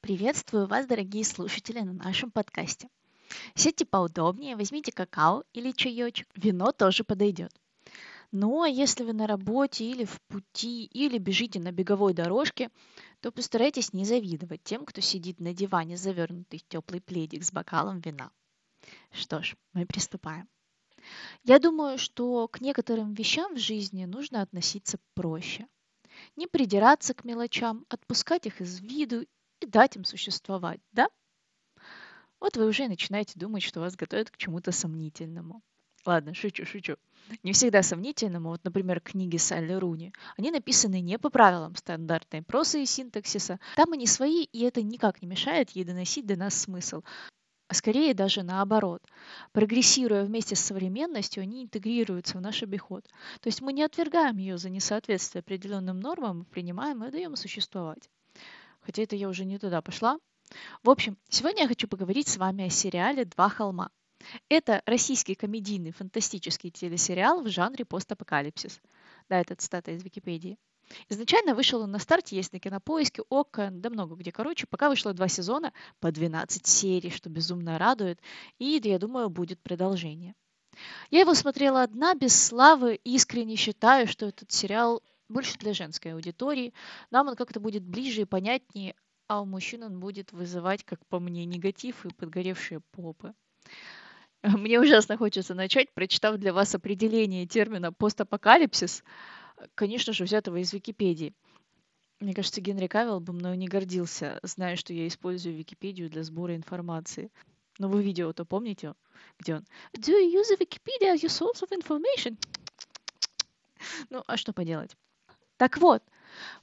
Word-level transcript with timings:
Приветствую 0.00 0.66
вас, 0.66 0.86
дорогие 0.86 1.24
слушатели, 1.24 1.80
на 1.80 1.92
нашем 1.92 2.30
подкасте. 2.30 2.88
Сядьте 3.54 3.84
поудобнее, 3.84 4.56
возьмите 4.56 4.92
какао 4.92 5.44
или 5.52 5.72
чаечек, 5.72 6.26
вино 6.34 6.72
тоже 6.72 7.04
подойдет. 7.04 7.52
Ну 8.32 8.62
а 8.62 8.68
если 8.68 9.04
вы 9.04 9.12
на 9.12 9.26
работе 9.26 9.84
или 9.84 10.06
в 10.06 10.18
пути, 10.22 10.86
или 10.86 11.18
бежите 11.18 11.60
на 11.60 11.70
беговой 11.70 12.14
дорожке, 12.14 12.70
то 13.20 13.30
постарайтесь 13.30 13.92
не 13.92 14.06
завидовать 14.06 14.62
тем, 14.64 14.86
кто 14.86 15.02
сидит 15.02 15.38
на 15.38 15.52
диване, 15.52 15.98
завернутый 15.98 16.60
в 16.60 16.66
теплый 16.66 17.02
пледик 17.02 17.44
с 17.44 17.52
бокалом 17.52 18.00
вина. 18.00 18.30
Что 19.12 19.42
ж, 19.42 19.54
мы 19.74 19.84
приступаем. 19.84 20.48
Я 21.44 21.58
думаю, 21.58 21.98
что 21.98 22.48
к 22.48 22.62
некоторым 22.62 23.12
вещам 23.12 23.54
в 23.54 23.58
жизни 23.58 24.06
нужно 24.06 24.40
относиться 24.40 24.98
проще. 25.12 25.66
Не 26.36 26.46
придираться 26.46 27.12
к 27.12 27.24
мелочам, 27.24 27.84
отпускать 27.90 28.46
их 28.46 28.62
из 28.62 28.80
виду 28.80 29.26
и 29.60 29.66
дать 29.66 29.96
им 29.96 30.04
существовать, 30.04 30.80
да? 30.92 31.08
Вот 32.40 32.56
вы 32.56 32.66
уже 32.66 32.88
начинаете 32.88 33.38
думать, 33.38 33.62
что 33.62 33.80
вас 33.80 33.96
готовят 33.96 34.30
к 34.30 34.36
чему-то 34.38 34.72
сомнительному. 34.72 35.62
Ладно, 36.06 36.32
шучу, 36.32 36.64
шучу. 36.64 36.96
Не 37.42 37.52
всегда 37.52 37.82
сомнительному. 37.82 38.48
Вот, 38.48 38.64
например, 38.64 39.00
книги 39.00 39.36
Салли 39.36 39.74
Руни. 39.74 40.14
Они 40.38 40.50
написаны 40.50 41.00
не 41.00 41.18
по 41.18 41.28
правилам 41.28 41.76
стандартной 41.76 42.42
просы 42.42 42.82
и 42.82 42.86
синтаксиса. 42.86 43.60
Там 43.76 43.92
они 43.92 44.06
свои, 44.06 44.44
и 44.44 44.62
это 44.62 44.82
никак 44.82 45.20
не 45.20 45.28
мешает 45.28 45.70
ей 45.70 45.84
доносить 45.84 46.26
до 46.26 46.36
нас 46.36 46.54
смысл. 46.54 47.02
А 47.68 47.74
скорее 47.74 48.14
даже 48.14 48.42
наоборот. 48.42 49.02
Прогрессируя 49.52 50.24
вместе 50.24 50.56
с 50.56 50.60
современностью, 50.60 51.42
они 51.42 51.62
интегрируются 51.64 52.38
в 52.38 52.40
наш 52.40 52.62
обиход. 52.62 53.06
То 53.40 53.48
есть 53.48 53.60
мы 53.60 53.74
не 53.74 53.82
отвергаем 53.82 54.38
ее 54.38 54.56
за 54.56 54.70
несоответствие 54.70 55.40
определенным 55.40 56.00
нормам, 56.00 56.46
принимаем 56.46 57.04
и 57.04 57.10
даем 57.10 57.36
существовать 57.36 58.08
хотя 58.80 59.02
это 59.02 59.16
я 59.16 59.28
уже 59.28 59.44
не 59.44 59.58
туда 59.58 59.82
пошла. 59.82 60.18
В 60.82 60.90
общем, 60.90 61.16
сегодня 61.28 61.62
я 61.62 61.68
хочу 61.68 61.86
поговорить 61.88 62.28
с 62.28 62.36
вами 62.36 62.64
о 62.66 62.70
сериале 62.70 63.24
«Два 63.24 63.48
холма». 63.48 63.90
Это 64.48 64.82
российский 64.84 65.34
комедийный 65.34 65.92
фантастический 65.92 66.70
телесериал 66.70 67.42
в 67.42 67.48
жанре 67.48 67.84
постапокалипсис. 67.84 68.80
Да, 69.28 69.40
это 69.40 69.54
цитата 69.54 69.92
из 69.92 70.02
Википедии. 70.02 70.58
Изначально 71.08 71.54
вышел 71.54 71.80
он 71.82 71.92
на 71.92 71.98
старте, 71.98 72.36
есть 72.36 72.52
на 72.52 72.58
Кинопоиске, 72.58 73.22
ОККО, 73.30 73.70
да 73.72 73.90
много 73.90 74.16
где. 74.16 74.32
Короче, 74.32 74.66
пока 74.66 74.88
вышло 74.88 75.12
два 75.12 75.28
сезона 75.28 75.72
по 76.00 76.10
12 76.10 76.66
серий, 76.66 77.10
что 77.10 77.30
безумно 77.30 77.78
радует. 77.78 78.20
И, 78.58 78.80
я 78.82 78.98
думаю, 78.98 79.30
будет 79.30 79.60
продолжение. 79.60 80.34
Я 81.10 81.20
его 81.20 81.34
смотрела 81.34 81.82
одна, 81.82 82.14
без 82.14 82.40
славы, 82.40 82.98
искренне 83.04 83.56
считаю, 83.56 84.06
что 84.06 84.26
этот 84.26 84.50
сериал 84.50 85.02
больше 85.30 85.56
для 85.58 85.72
женской 85.72 86.12
аудитории. 86.12 86.74
Нам 87.10 87.28
он 87.28 87.36
как-то 87.36 87.60
будет 87.60 87.82
ближе 87.82 88.22
и 88.22 88.26
понятнее, 88.26 88.94
а 89.28 89.40
у 89.40 89.46
мужчин 89.46 89.84
он 89.84 90.00
будет 90.00 90.32
вызывать, 90.32 90.84
как 90.84 91.06
по 91.06 91.20
мне, 91.20 91.44
негатив 91.44 92.04
и 92.04 92.12
подгоревшие 92.12 92.80
попы. 92.90 93.32
Мне 94.42 94.80
ужасно 94.80 95.16
хочется 95.16 95.54
начать, 95.54 95.92
прочитав 95.92 96.36
для 96.38 96.52
вас 96.52 96.74
определение 96.74 97.46
термина 97.46 97.92
постапокалипсис, 97.92 99.04
конечно 99.74 100.12
же, 100.12 100.24
взятого 100.24 100.56
из 100.56 100.72
Википедии. 100.72 101.34
Мне 102.20 102.34
кажется, 102.34 102.60
Генри 102.60 102.86
Кавилл 102.86 103.20
бы 103.20 103.32
мною 103.32 103.56
не 103.56 103.68
гордился, 103.68 104.40
зная, 104.42 104.76
что 104.76 104.92
я 104.92 105.06
использую 105.06 105.56
Википедию 105.56 106.10
для 106.10 106.22
сбора 106.22 106.54
информации. 106.56 107.30
Но 107.78 107.88
вы 107.88 108.02
видео-то 108.02 108.44
помните, 108.44 108.94
где 109.38 109.54
он? 109.54 109.64
Do 109.96 110.12
you 110.12 110.34
use 110.34 110.58
Wikipedia 110.58 111.14
as 111.14 111.22
your 111.22 111.30
source 111.30 111.62
of 111.62 111.70
information? 111.70 112.36
Ну, 114.10 114.22
а 114.26 114.36
что 114.36 114.52
поделать? 114.52 114.96
Так 115.60 115.76
вот, 115.76 116.02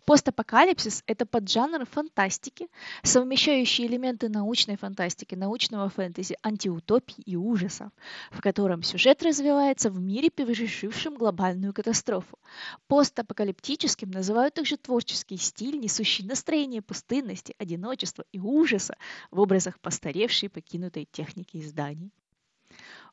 постапокалипсис– 0.06 1.04
это 1.06 1.28
поджанр 1.28 1.86
фантастики, 1.86 2.68
совмещающий 3.04 3.86
элементы 3.86 4.28
научной 4.28 4.76
фантастики, 4.76 5.36
научного 5.36 5.88
фэнтези, 5.88 6.36
антиутопии 6.42 7.22
и 7.24 7.36
ужасов, 7.36 7.92
в 8.32 8.42
котором 8.42 8.82
сюжет 8.82 9.22
развивается 9.22 9.92
в 9.92 10.00
мире, 10.00 10.32
пережившем 10.32 11.16
глобальную 11.16 11.76
катастрофу. 11.76 12.40
Постапокалиптическим 12.88 14.10
называют 14.10 14.56
также 14.56 14.78
творческий 14.78 15.38
стиль, 15.38 15.80
несущий 15.80 16.26
настроение 16.26 16.82
пустынности, 16.82 17.54
одиночества 17.60 18.26
и 18.32 18.40
ужаса 18.40 18.98
в 19.30 19.40
образах 19.40 19.80
постаревшей 19.80 20.50
покинутой 20.50 21.08
техники 21.12 21.58
и 21.58 21.62
зданий. 21.62 22.12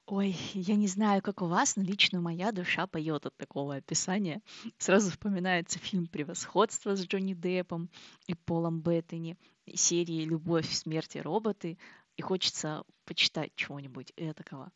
Ой, 0.06 0.36
я 0.52 0.76
не 0.76 0.86
знаю, 0.86 1.22
как 1.22 1.40
у 1.40 1.46
вас, 1.46 1.76
но 1.76 1.82
лично 1.82 2.20
моя 2.20 2.52
душа 2.52 2.86
поет 2.86 3.24
от 3.24 3.34
такого 3.38 3.76
описания. 3.76 4.42
Сразу 4.76 5.10
вспоминается 5.10 5.78
фильм 5.78 6.08
«Превосходство» 6.08 6.94
с 6.94 7.06
Джонни 7.06 7.32
Деппом 7.32 7.88
и 8.26 8.34
Полом 8.34 8.82
Беттани, 8.82 9.38
серии 9.74 10.26
«Любовь, 10.26 10.70
смерть 10.70 11.16
и 11.16 11.22
роботы», 11.22 11.78
и 12.18 12.22
хочется 12.22 12.84
почитать 13.06 13.52
чего-нибудь 13.56 14.12
этакого. 14.16 14.70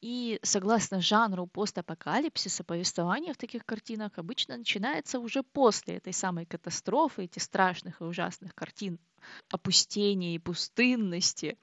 И 0.00 0.40
согласно 0.42 1.00
жанру 1.00 1.46
постапокалипсиса, 1.46 2.64
повествование 2.64 3.34
в 3.34 3.38
таких 3.38 3.64
картинах 3.64 4.18
обычно 4.18 4.56
начинается 4.56 5.20
уже 5.20 5.44
после 5.44 5.98
этой 5.98 6.12
самой 6.12 6.44
катастрофы, 6.44 7.24
этих 7.24 7.42
страшных 7.42 8.00
и 8.00 8.04
ужасных 8.04 8.52
картин 8.52 8.98
опустения 9.48 10.34
и 10.34 10.40
пустынности, 10.40 11.56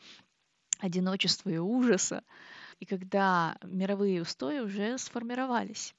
одиночества 0.79 1.49
и 1.49 1.57
ужаса 1.57 2.23
и 2.79 2.85
когда 2.85 3.57
мировые 3.63 4.21
устои 4.21 4.59
уже 4.59 4.97
сформировались. 4.97 5.93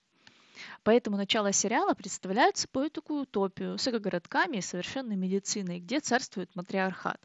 Поэтому 0.82 1.16
начало 1.16 1.52
сериала 1.52 1.94
представляет 1.94 2.56
собой 2.56 2.90
такую 2.90 3.22
утопию 3.22 3.78
с 3.78 3.88
экогородками 3.88 4.58
и 4.58 4.62
совершенной 4.62 5.16
медициной, 5.16 5.80
где 5.80 6.00
царствует 6.00 6.54
матриархат. 6.54 7.20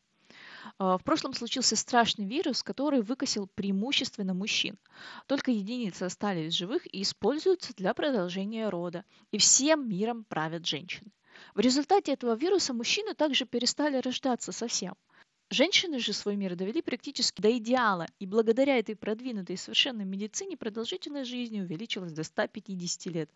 А, 0.78 0.98
в 0.98 1.04
прошлом 1.04 1.34
случился 1.34 1.76
страшный 1.76 2.26
вирус, 2.26 2.64
который 2.64 3.02
выкосил 3.02 3.48
преимущественно 3.48 4.34
мужчин. 4.34 4.78
Только 5.28 5.52
единицы 5.52 6.04
остались 6.04 6.54
живых 6.54 6.86
и 6.94 7.02
используются 7.02 7.74
для 7.76 7.94
продолжения 7.94 8.70
рода. 8.70 9.06
И 9.32 9.38
всем 9.38 9.88
миром 9.88 10.24
правят 10.24 10.66
женщины. 10.66 11.12
В 11.56 11.60
результате 11.60 12.14
этого 12.14 12.36
вируса 12.36 12.74
мужчины 12.74 13.14
также 13.14 13.46
перестали 13.46 13.98
рождаться 13.98 14.52
совсем. 14.52 14.96
Женщины 15.52 15.98
же 16.00 16.14
свой 16.14 16.36
мир 16.36 16.56
довели 16.56 16.82
практически 16.82 17.42
до 17.42 17.58
идеала, 17.58 18.06
и 18.20 18.28
благодаря 18.28 18.78
этой 18.78 18.96
продвинутой 18.96 19.58
совершенной 19.58 20.06
медицине 20.06 20.56
продолжительность 20.56 21.30
жизни 21.30 21.62
увеличилась 21.62 22.14
до 22.14 22.24
150 22.24 23.06
лет. 23.08 23.32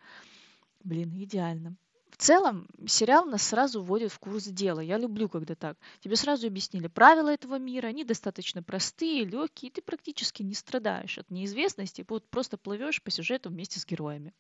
Блин, 0.84 1.12
идеально. 1.16 1.76
В 2.12 2.18
целом, 2.18 2.68
сериал 2.86 3.26
нас 3.26 3.42
сразу 3.42 3.82
вводит 3.82 4.12
в 4.12 4.20
курс 4.20 4.44
дела. 4.44 4.82
Я 4.82 5.00
люблю, 5.00 5.28
когда 5.28 5.56
так. 5.56 5.76
Тебе 6.02 6.16
сразу 6.16 6.46
объяснили 6.46 6.86
правила 6.86 7.30
этого 7.30 7.58
мира, 7.58 7.88
они 7.88 8.04
достаточно 8.04 8.62
простые, 8.62 9.26
легкие, 9.26 9.72
и 9.72 9.74
ты 9.74 9.82
практически 9.82 10.44
не 10.44 10.54
страдаешь 10.54 11.18
от 11.18 11.32
неизвестности, 11.32 12.06
вот 12.08 12.30
просто 12.30 12.58
плывешь 12.58 13.02
по 13.02 13.10
сюжету 13.10 13.50
вместе 13.50 13.80
с 13.80 13.88
героями. 13.88 14.36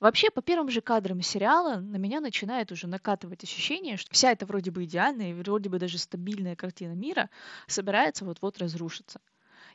Вообще, 0.00 0.30
по 0.30 0.40
первым 0.40 0.70
же 0.70 0.80
кадрам 0.80 1.20
сериала 1.20 1.76
на 1.76 1.96
меня 1.96 2.20
начинает 2.20 2.72
уже 2.72 2.86
накатывать 2.86 3.44
ощущение, 3.44 3.98
что 3.98 4.10
вся 4.12 4.32
эта 4.32 4.46
вроде 4.46 4.70
бы 4.70 4.84
идеальная 4.84 5.30
и 5.30 5.34
вроде 5.34 5.68
бы 5.68 5.78
даже 5.78 5.98
стабильная 5.98 6.56
картина 6.56 6.92
мира 6.92 7.28
собирается 7.66 8.24
вот-вот 8.24 8.56
разрушиться. 8.58 9.20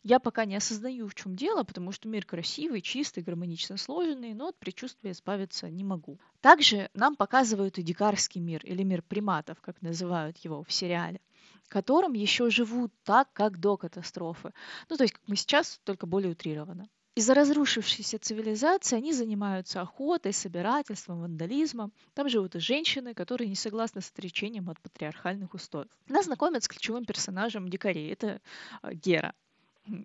Я 0.02 0.20
пока 0.20 0.46
не 0.46 0.56
осознаю, 0.56 1.08
в 1.08 1.16
чем 1.16 1.36
дело, 1.36 1.64
потому 1.64 1.92
что 1.92 2.08
мир 2.08 2.26
красивый, 2.26 2.82
чистый, 2.82 3.24
гармонично 3.24 3.78
сложенный, 3.78 4.34
но 4.34 4.48
от 4.48 4.58
предчувствия 4.58 5.12
избавиться 5.12 5.70
не 5.70 5.84
могу. 5.84 6.20
Также 6.42 6.90
нам 6.96 7.16
показывают 7.16 7.78
и 7.78 7.84
дикарский 7.84 8.42
мир, 8.42 8.62
или 8.66 8.82
мир 8.82 9.04
приматов, 9.04 9.62
как 9.62 9.82
называют 9.82 10.38
его 10.38 10.64
в 10.64 10.72
сериале 10.72 11.22
которым 11.68 12.14
еще 12.14 12.52
живут 12.52 12.94
так, 13.04 13.28
как 13.34 13.60
до 13.60 13.76
катастрофы. 13.76 14.54
Ну, 14.88 14.98
то 14.98 15.04
есть, 15.04 15.16
как 15.16 15.24
мы 15.28 15.36
сейчас, 15.36 15.80
только 15.84 16.06
более 16.06 16.32
утрированно. 16.32 16.88
Из-за 17.16 17.34
разрушившейся 17.34 18.20
цивилизации 18.20 18.98
они 18.98 19.14
занимаются 19.14 19.80
охотой, 19.80 20.34
собирательством, 20.34 21.22
вандализмом. 21.22 21.94
Там 22.14 22.28
живут 22.28 22.56
и 22.56 22.60
женщины, 22.60 23.14
которые 23.14 23.48
не 23.48 23.56
согласны 23.56 24.02
с 24.02 24.12
отречением 24.12 24.70
от 24.70 24.82
патриархальных 24.82 25.54
устоев. 25.54 25.88
Нас 26.10 26.26
знакомят 26.26 26.66
с 26.66 26.68
ключевым 26.68 27.06
персонажем 27.06 27.70
дикарей. 27.70 28.12
Это 28.12 28.42
а, 28.82 28.94
Гера 28.94 29.34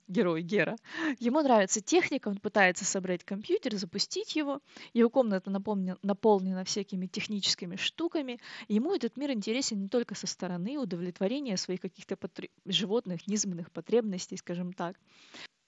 герой 0.08 0.42
Гера. 0.42 0.76
Ему 1.18 1.40
нравится 1.40 1.80
техника, 1.80 2.28
он 2.28 2.36
пытается 2.36 2.84
собрать 2.84 3.24
компьютер, 3.24 3.74
запустить 3.76 4.36
его. 4.36 4.60
Его 4.92 5.08
комната 5.08 5.50
наполнена, 5.50 5.96
наполнена 6.02 6.64
всякими 6.64 7.06
техническими 7.06 7.76
штуками. 7.76 8.40
Ему 8.68 8.94
этот 8.94 9.16
мир 9.16 9.30
интересен 9.30 9.80
не 9.80 9.88
только 9.88 10.14
со 10.14 10.26
стороны 10.26 10.78
удовлетворения 10.78 11.56
своих 11.56 11.80
каких-то 11.80 12.16
потр... 12.16 12.48
животных, 12.66 13.26
низменных 13.26 13.72
потребностей, 13.72 14.36
скажем 14.36 14.72
так 14.72 14.96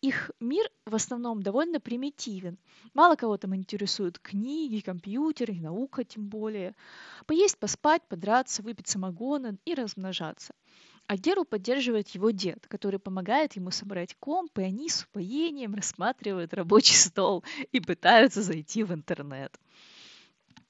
их 0.02 0.32
мир 0.40 0.68
в 0.84 0.94
основном 0.94 1.42
довольно 1.42 1.80
примитивен. 1.80 2.58
Мало 2.92 3.14
кого 3.14 3.38
там 3.38 3.54
интересуют 3.54 4.18
книги, 4.18 4.80
компьютеры, 4.80 5.54
наука 5.54 6.04
тем 6.04 6.28
более. 6.28 6.74
Поесть, 7.26 7.56
поспать, 7.56 8.02
подраться, 8.08 8.62
выпить 8.62 8.88
самогона 8.88 9.56
и 9.64 9.74
размножаться. 9.74 10.54
А 11.06 11.16
Геру 11.16 11.44
поддерживает 11.44 12.08
его 12.08 12.30
дед, 12.30 12.66
который 12.68 12.98
помогает 12.98 13.54
ему 13.54 13.70
собрать 13.70 14.16
комп, 14.18 14.58
и 14.58 14.62
они 14.62 14.88
с 14.88 15.04
упоением 15.04 15.74
рассматривают 15.74 16.52
рабочий 16.52 16.94
стол 16.94 17.44
и 17.70 17.80
пытаются 17.80 18.42
зайти 18.42 18.82
в 18.82 18.92
интернет. 18.92 19.56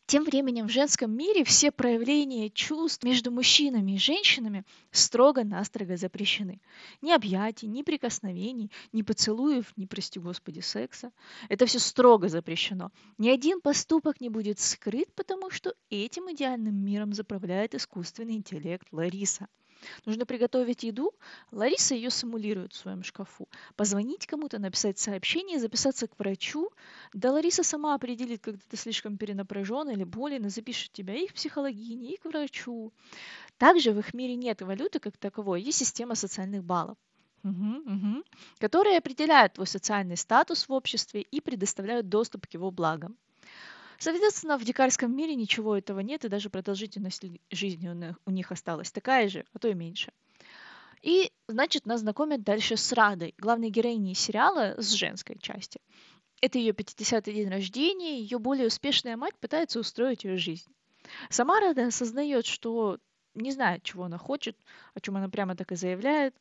Тем 0.06 0.24
временем 0.24 0.66
в 0.66 0.70
женском 0.70 1.10
мире 1.16 1.44
все 1.44 1.70
проявления 1.70 2.50
чувств 2.50 3.04
между 3.04 3.30
мужчинами 3.30 3.92
и 3.92 3.98
женщинами 3.98 4.64
строго-настрого 4.90 5.96
запрещены. 5.96 6.60
Ни 7.00 7.12
объятий, 7.12 7.66
ни 7.66 7.82
прикосновений, 7.82 8.70
ни 8.92 9.02
поцелуев, 9.02 9.72
ни, 9.76 9.86
прости 9.86 10.18
господи, 10.18 10.60
секса. 10.60 11.12
Это 11.48 11.66
все 11.66 11.78
строго 11.78 12.28
запрещено. 12.28 12.90
Ни 13.16 13.30
один 13.30 13.60
поступок 13.60 14.20
не 14.20 14.28
будет 14.28 14.58
скрыт, 14.58 15.08
потому 15.14 15.50
что 15.50 15.74
этим 15.88 16.30
идеальным 16.32 16.74
миром 16.74 17.12
заправляет 17.12 17.74
искусственный 17.74 18.34
интеллект 18.34 18.86
Лариса– 18.90 19.46
Нужно 20.04 20.26
приготовить 20.26 20.82
еду, 20.82 21.14
Лариса 21.50 21.94
ее 21.94 22.10
симулирует 22.10 22.72
в 22.72 22.76
своем 22.76 23.02
шкафу. 23.02 23.48
Позвонить 23.76 24.26
кому-то, 24.26 24.58
написать 24.58 24.98
сообщение, 24.98 25.58
записаться 25.58 26.06
к 26.06 26.18
врачу. 26.18 26.70
Да 27.12 27.32
Лариса 27.32 27.62
сама 27.62 27.94
определит, 27.94 28.42
когда 28.42 28.60
ты 28.68 28.76
слишком 28.76 29.16
перенапряжен 29.16 29.90
или 29.90 30.04
болен, 30.04 30.46
и 30.46 30.48
запишет 30.48 30.92
тебя 30.92 31.14
и 31.14 31.26
к 31.26 31.34
психологине, 31.34 32.14
и 32.14 32.16
к 32.16 32.24
врачу. 32.24 32.92
Также 33.58 33.92
в 33.92 33.98
их 33.98 34.14
мире 34.14 34.36
нет 34.36 34.62
валюты 34.62 34.98
как 34.98 35.16
таковой, 35.16 35.62
есть 35.62 35.78
система 35.78 36.14
социальных 36.14 36.64
баллов. 36.64 36.96
Угу, 37.44 37.50
угу. 37.50 38.24
которые 38.60 38.98
определяют 38.98 39.54
твой 39.54 39.66
социальный 39.66 40.16
статус 40.16 40.68
в 40.68 40.72
обществе 40.72 41.22
и 41.22 41.40
предоставляют 41.40 42.08
доступ 42.08 42.46
к 42.46 42.54
его 42.54 42.70
благам. 42.70 43.16
Соответственно, 44.02 44.58
в 44.58 44.64
дикарском 44.64 45.16
мире 45.16 45.36
ничего 45.36 45.76
этого 45.76 46.00
нет, 46.00 46.24
и 46.24 46.28
даже 46.28 46.50
продолжительность 46.50 47.22
жизни 47.52 48.16
у 48.26 48.30
них 48.32 48.50
осталась 48.50 48.90
такая 48.90 49.28
же, 49.28 49.44
а 49.52 49.60
то 49.60 49.68
и 49.68 49.74
меньше. 49.74 50.12
И, 51.02 51.30
значит, 51.46 51.86
нас 51.86 52.00
знакомят 52.00 52.42
дальше 52.42 52.76
с 52.76 52.92
Радой, 52.92 53.32
главной 53.38 53.70
героиней 53.70 54.16
сериала 54.16 54.74
с 54.76 54.90
женской 54.90 55.38
части. 55.38 55.80
Это 56.40 56.58
ее 56.58 56.72
50-й 56.72 57.32
день 57.32 57.48
рождения, 57.48 58.18
ее 58.18 58.40
более 58.40 58.66
успешная 58.66 59.16
мать 59.16 59.36
пытается 59.38 59.78
устроить 59.78 60.24
ее 60.24 60.36
жизнь. 60.36 60.74
Сама 61.30 61.60
Рада 61.60 61.86
осознает, 61.86 62.44
что 62.44 62.98
не 63.34 63.52
знает, 63.52 63.84
чего 63.84 64.02
она 64.02 64.18
хочет, 64.18 64.56
о 64.94 65.00
чем 65.00 65.16
она 65.16 65.28
прямо 65.28 65.54
так 65.54 65.70
и 65.70 65.76
заявляет. 65.76 66.34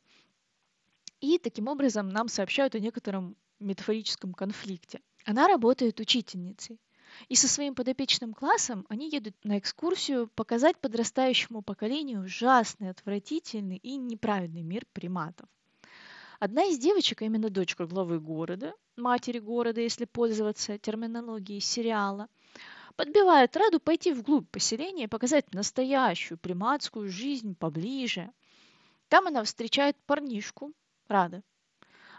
И 1.20 1.38
таким 1.38 1.68
образом 1.68 2.08
нам 2.08 2.26
сообщают 2.26 2.74
о 2.74 2.80
некотором 2.80 3.36
метафорическом 3.60 4.34
конфликте. 4.34 5.00
Она 5.24 5.46
работает 5.46 6.00
учительницей. 6.00 6.80
И 7.28 7.34
со 7.34 7.48
своим 7.48 7.74
подопечным 7.74 8.34
классом 8.34 8.86
они 8.88 9.08
едут 9.08 9.34
на 9.44 9.58
экскурсию 9.58 10.28
показать 10.34 10.78
подрастающему 10.78 11.62
поколению 11.62 12.22
ужасный, 12.22 12.90
отвратительный 12.90 13.76
и 13.76 13.96
неправильный 13.96 14.62
мир 14.62 14.84
приматов. 14.92 15.48
Одна 16.38 16.64
из 16.64 16.78
девочек, 16.78 17.22
а 17.22 17.24
именно 17.24 17.50
дочка 17.50 17.86
главы 17.86 18.18
города, 18.18 18.74
матери 18.96 19.38
города, 19.38 19.80
если 19.80 20.06
пользоваться 20.06 20.76
терминологией 20.76 21.60
сериала, 21.60 22.28
подбивает 22.96 23.56
Раду 23.56 23.78
пойти 23.78 24.12
вглубь 24.12 24.48
поселения 24.50 25.04
и 25.04 25.08
показать 25.08 25.54
настоящую 25.54 26.38
приматскую 26.38 27.08
жизнь 27.08 27.54
поближе. 27.54 28.30
Там 29.08 29.28
она 29.28 29.44
встречает 29.44 29.96
парнишку, 30.06 30.72
Рада. 31.06 31.42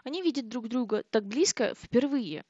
Они 0.04 0.22
видят 0.22 0.48
друг 0.48 0.68
друга 0.68 1.02
так 1.10 1.26
близко 1.26 1.74
впервые, 1.74 2.44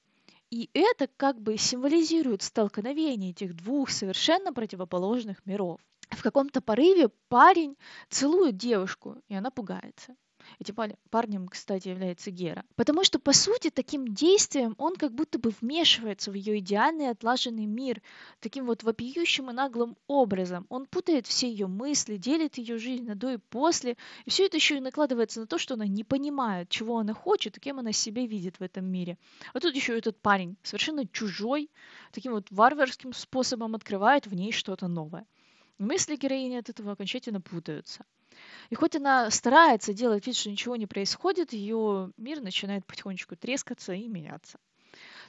и 0.54 0.70
это 0.72 1.08
как 1.16 1.40
бы 1.40 1.56
символизирует 1.58 2.42
столкновение 2.42 3.30
этих 3.30 3.54
двух 3.56 3.90
совершенно 3.90 4.52
противоположных 4.52 5.44
миров. 5.46 5.80
В 6.10 6.22
каком-то 6.22 6.60
порыве 6.60 7.08
парень 7.28 7.76
целует 8.08 8.56
девушку, 8.56 9.16
и 9.28 9.34
она 9.34 9.50
пугается. 9.50 10.14
Этим 10.58 10.76
парнем, 11.11 11.49
кстати, 11.49 11.88
является 11.88 12.31
Гера. 12.31 12.64
Потому 12.76 13.05
что, 13.05 13.19
по 13.19 13.32
сути, 13.32 13.70
таким 13.70 14.08
действием 14.08 14.75
он 14.79 14.96
как 14.96 15.12
будто 15.12 15.38
бы 15.38 15.52
вмешивается 15.61 16.31
в 16.31 16.35
ее 16.35 16.58
идеальный 16.58 17.11
отлаженный 17.11 17.67
мир, 17.67 18.02
таким 18.41 18.67
вот 18.67 18.82
вопиющим 18.82 19.50
и 19.50 19.52
наглым 19.52 19.96
образом. 20.06 20.67
Он 20.69 20.87
путает 20.87 21.26
все 21.26 21.49
ее 21.49 21.67
мысли, 21.67 22.17
делит 22.17 22.58
ее 22.58 22.79
жизнь 22.79 23.05
на 23.05 23.14
до 23.14 23.35
и 23.35 23.37
после, 23.38 23.96
и 24.25 24.31
все 24.31 24.46
это 24.46 24.56
еще 24.56 24.76
и 24.76 24.81
накладывается 24.81 25.41
на 25.41 25.46
то, 25.46 25.58
что 25.58 25.75
она 25.75 25.87
не 25.87 26.05
понимает, 26.05 26.69
чего 26.69 26.99
она 26.99 27.14
хочет 27.14 27.56
и 27.56 27.61
кем 27.61 27.79
она 27.79 27.93
себя 27.93 28.26
видит 28.26 28.58
в 28.58 28.62
этом 28.62 28.87
мире. 28.87 29.19
А 29.52 29.61
тут 29.61 29.75
еще 29.75 29.96
этот 29.96 30.20
парень, 30.20 30.56
совершенно 30.62 31.06
чужой, 31.06 31.70
таким 32.12 32.32
вот 32.32 32.46
варварским 32.50 33.12
способом 33.12 33.75
открывает 33.75 34.26
в 34.26 34.35
ней 34.35 34.52
что-то 34.52 34.88
новое. 34.88 35.26
Мысли 35.78 36.16
героини 36.16 36.56
от 36.56 36.68
этого 36.68 36.92
окончательно 36.92 37.40
путаются. 37.40 38.04
И 38.70 38.74
хоть 38.74 38.96
она 38.96 39.30
старается 39.30 39.92
делать 39.92 40.26
вид, 40.26 40.36
что 40.36 40.50
ничего 40.50 40.76
не 40.76 40.86
происходит, 40.86 41.52
ее 41.52 42.12
мир 42.16 42.40
начинает 42.40 42.86
потихонечку 42.86 43.36
трескаться 43.36 43.92
и 43.92 44.08
меняться. 44.08 44.58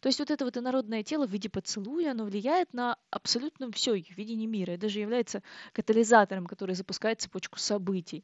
То 0.02 0.08
есть 0.08 0.20
вот 0.20 0.30
это 0.30 0.46
вот 0.46 0.58
инородное 0.58 1.04
тело 1.04 1.26
в 1.26 1.32
виде 1.32 1.50
поцелуя, 1.50 2.12
оно 2.12 2.26
влияет 2.26 2.74
на 2.74 2.98
абсолютно 3.10 3.72
все 3.72 3.96
ее 3.96 4.14
видение 4.16 4.48
мира 4.48 4.76
и 4.76 4.78
даже 4.78 5.00
является 5.00 5.42
катализатором, 5.72 6.46
который 6.46 6.76
запускает 6.76 7.22
цепочку 7.22 7.58
событий. 7.58 8.24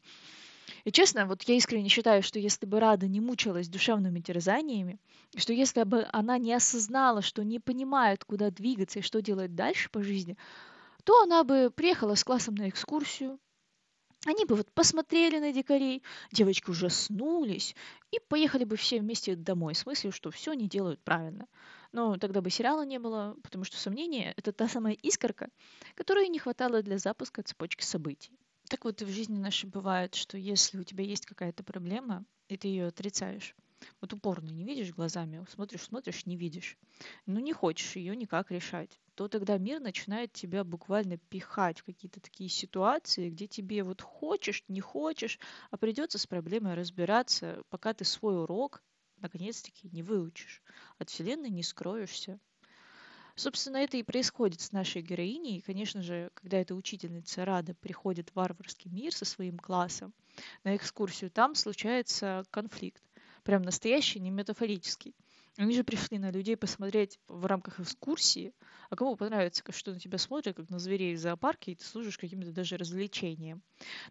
И 0.83 0.91
честно, 0.91 1.25
вот 1.25 1.43
я 1.43 1.55
искренне 1.55 1.89
считаю, 1.89 2.23
что 2.23 2.39
если 2.39 2.65
бы 2.65 2.79
Рада 2.79 3.07
не 3.07 3.19
мучилась 3.19 3.67
душевными 3.67 4.19
терзаниями, 4.19 4.99
что 5.35 5.53
если 5.53 5.83
бы 5.83 6.07
она 6.11 6.37
не 6.37 6.53
осознала, 6.53 7.21
что 7.21 7.43
не 7.43 7.59
понимает, 7.59 8.23
куда 8.23 8.51
двигаться 8.51 8.99
и 8.99 9.01
что 9.01 9.21
делать 9.21 9.55
дальше 9.55 9.89
по 9.89 10.03
жизни, 10.03 10.37
то 11.01 11.21
она 11.21 11.43
бы 11.43 11.71
приехала 11.75 12.15
с 12.15 12.23
классом 12.23 12.55
на 12.55 12.69
экскурсию, 12.69 13.39
они 14.27 14.45
бы 14.45 14.55
вот 14.55 14.71
посмотрели 14.71 15.39
на 15.39 15.51
дикарей, 15.51 16.03
девочки 16.31 16.69
ужаснулись 16.69 17.75
и 18.11 18.19
поехали 18.19 18.65
бы 18.65 18.75
все 18.75 18.99
вместе 18.99 19.35
домой 19.35 19.73
с 19.73 19.85
мыслью, 19.85 20.11
что 20.11 20.29
все 20.29 20.51
они 20.51 20.67
делают 20.67 21.03
правильно. 21.03 21.47
Но 21.91 22.17
тогда 22.17 22.41
бы 22.41 22.51
сериала 22.51 22.85
не 22.85 22.99
было, 22.99 23.35
потому 23.41 23.63
что 23.63 23.77
сомнение— 23.77 24.33
это 24.37 24.51
та 24.51 24.67
самая 24.67 24.93
искорка, 24.93 25.49
которой 25.95 26.29
не 26.29 26.37
хватало 26.37 26.83
для 26.83 26.99
запуска 26.99 27.41
цепочки 27.41 27.83
событий. 27.83 28.37
Так 28.69 28.85
вот 28.85 29.01
в 29.01 29.09
жизни 29.09 29.39
нашей 29.39 29.67
бывает, 29.67 30.13
что 30.13 30.37
если 30.37 30.77
у 30.77 30.83
тебя 30.83 31.03
есть 31.03 31.25
какая-то 31.25 31.63
проблема, 31.63 32.23
и 32.47 32.57
ты 32.57 32.67
ее 32.67 32.87
отрицаешь, 32.87 33.55
вот 33.99 34.13
упорно 34.13 34.49
не 34.49 34.63
видишь 34.63 34.93
глазами, 34.93 35.45
смотришь, 35.49 35.83
смотришь, 35.83 36.25
не 36.25 36.35
видишь, 36.35 36.77
ну 37.25 37.39
не 37.39 37.53
хочешь 37.53 37.95
ее 37.95 38.15
никак 38.15 38.51
решать, 38.51 38.99
то 39.15 39.27
тогда 39.27 39.57
мир 39.57 39.79
начинает 39.79 40.31
тебя 40.33 40.63
буквально 40.63 41.17
пихать 41.17 41.79
в 41.79 41.83
какие-то 41.83 42.19
такие 42.19 42.49
ситуации, 42.49 43.29
где 43.29 43.47
тебе 43.47 43.83
вот 43.83 44.01
хочешь, 44.01 44.63
не 44.67 44.81
хочешь, 44.81 45.39
а 45.69 45.77
придется 45.77 46.17
с 46.17 46.27
проблемой 46.27 46.75
разбираться, 46.75 47.61
пока 47.69 47.93
ты 47.93 48.05
свой 48.05 48.41
урок 48.41 48.83
наконец-таки 49.21 49.89
не 49.91 50.03
выучишь. 50.03 50.61
От 50.97 51.09
Вселенной 51.09 51.49
не 51.49 51.63
скроешься. 51.63 52.39
Собственно, 53.35 53.77
это 53.77 53.97
и 53.97 54.03
происходит 54.03 54.61
с 54.61 54.71
нашей 54.71 55.01
героиней. 55.01 55.57
И, 55.57 55.61
конечно 55.61 56.01
же, 56.01 56.31
когда 56.33 56.57
эта 56.57 56.75
учительница 56.75 57.45
Рада 57.45 57.73
приходит 57.75 58.29
в 58.29 58.35
варварский 58.35 58.91
мир 58.91 59.13
со 59.13 59.25
своим 59.25 59.57
классом 59.57 60.13
на 60.63 60.75
экскурсию, 60.75 61.31
там 61.31 61.55
случается 61.55 62.43
конфликт 62.51 63.01
прям 63.43 63.61
настоящий, 63.61 64.19
не 64.19 64.29
метафорический. 64.29 65.15
Они 65.57 65.75
же 65.75 65.83
пришли 65.83 66.17
на 66.17 66.31
людей 66.31 66.55
посмотреть 66.55 67.19
в 67.27 67.45
рамках 67.45 67.81
экскурсии, 67.81 68.53
а 68.89 68.95
кому 68.95 69.17
понравится, 69.17 69.63
что 69.71 69.91
на 69.91 69.99
тебя 69.99 70.17
смотрят, 70.17 70.55
как 70.55 70.69
на 70.69 70.79
зверей 70.79 71.15
в 71.15 71.19
зоопарке, 71.19 71.73
и 71.73 71.75
ты 71.75 71.83
служишь 71.83 72.17
каким-то 72.17 72.51
даже 72.51 72.77
развлечением. 72.77 73.61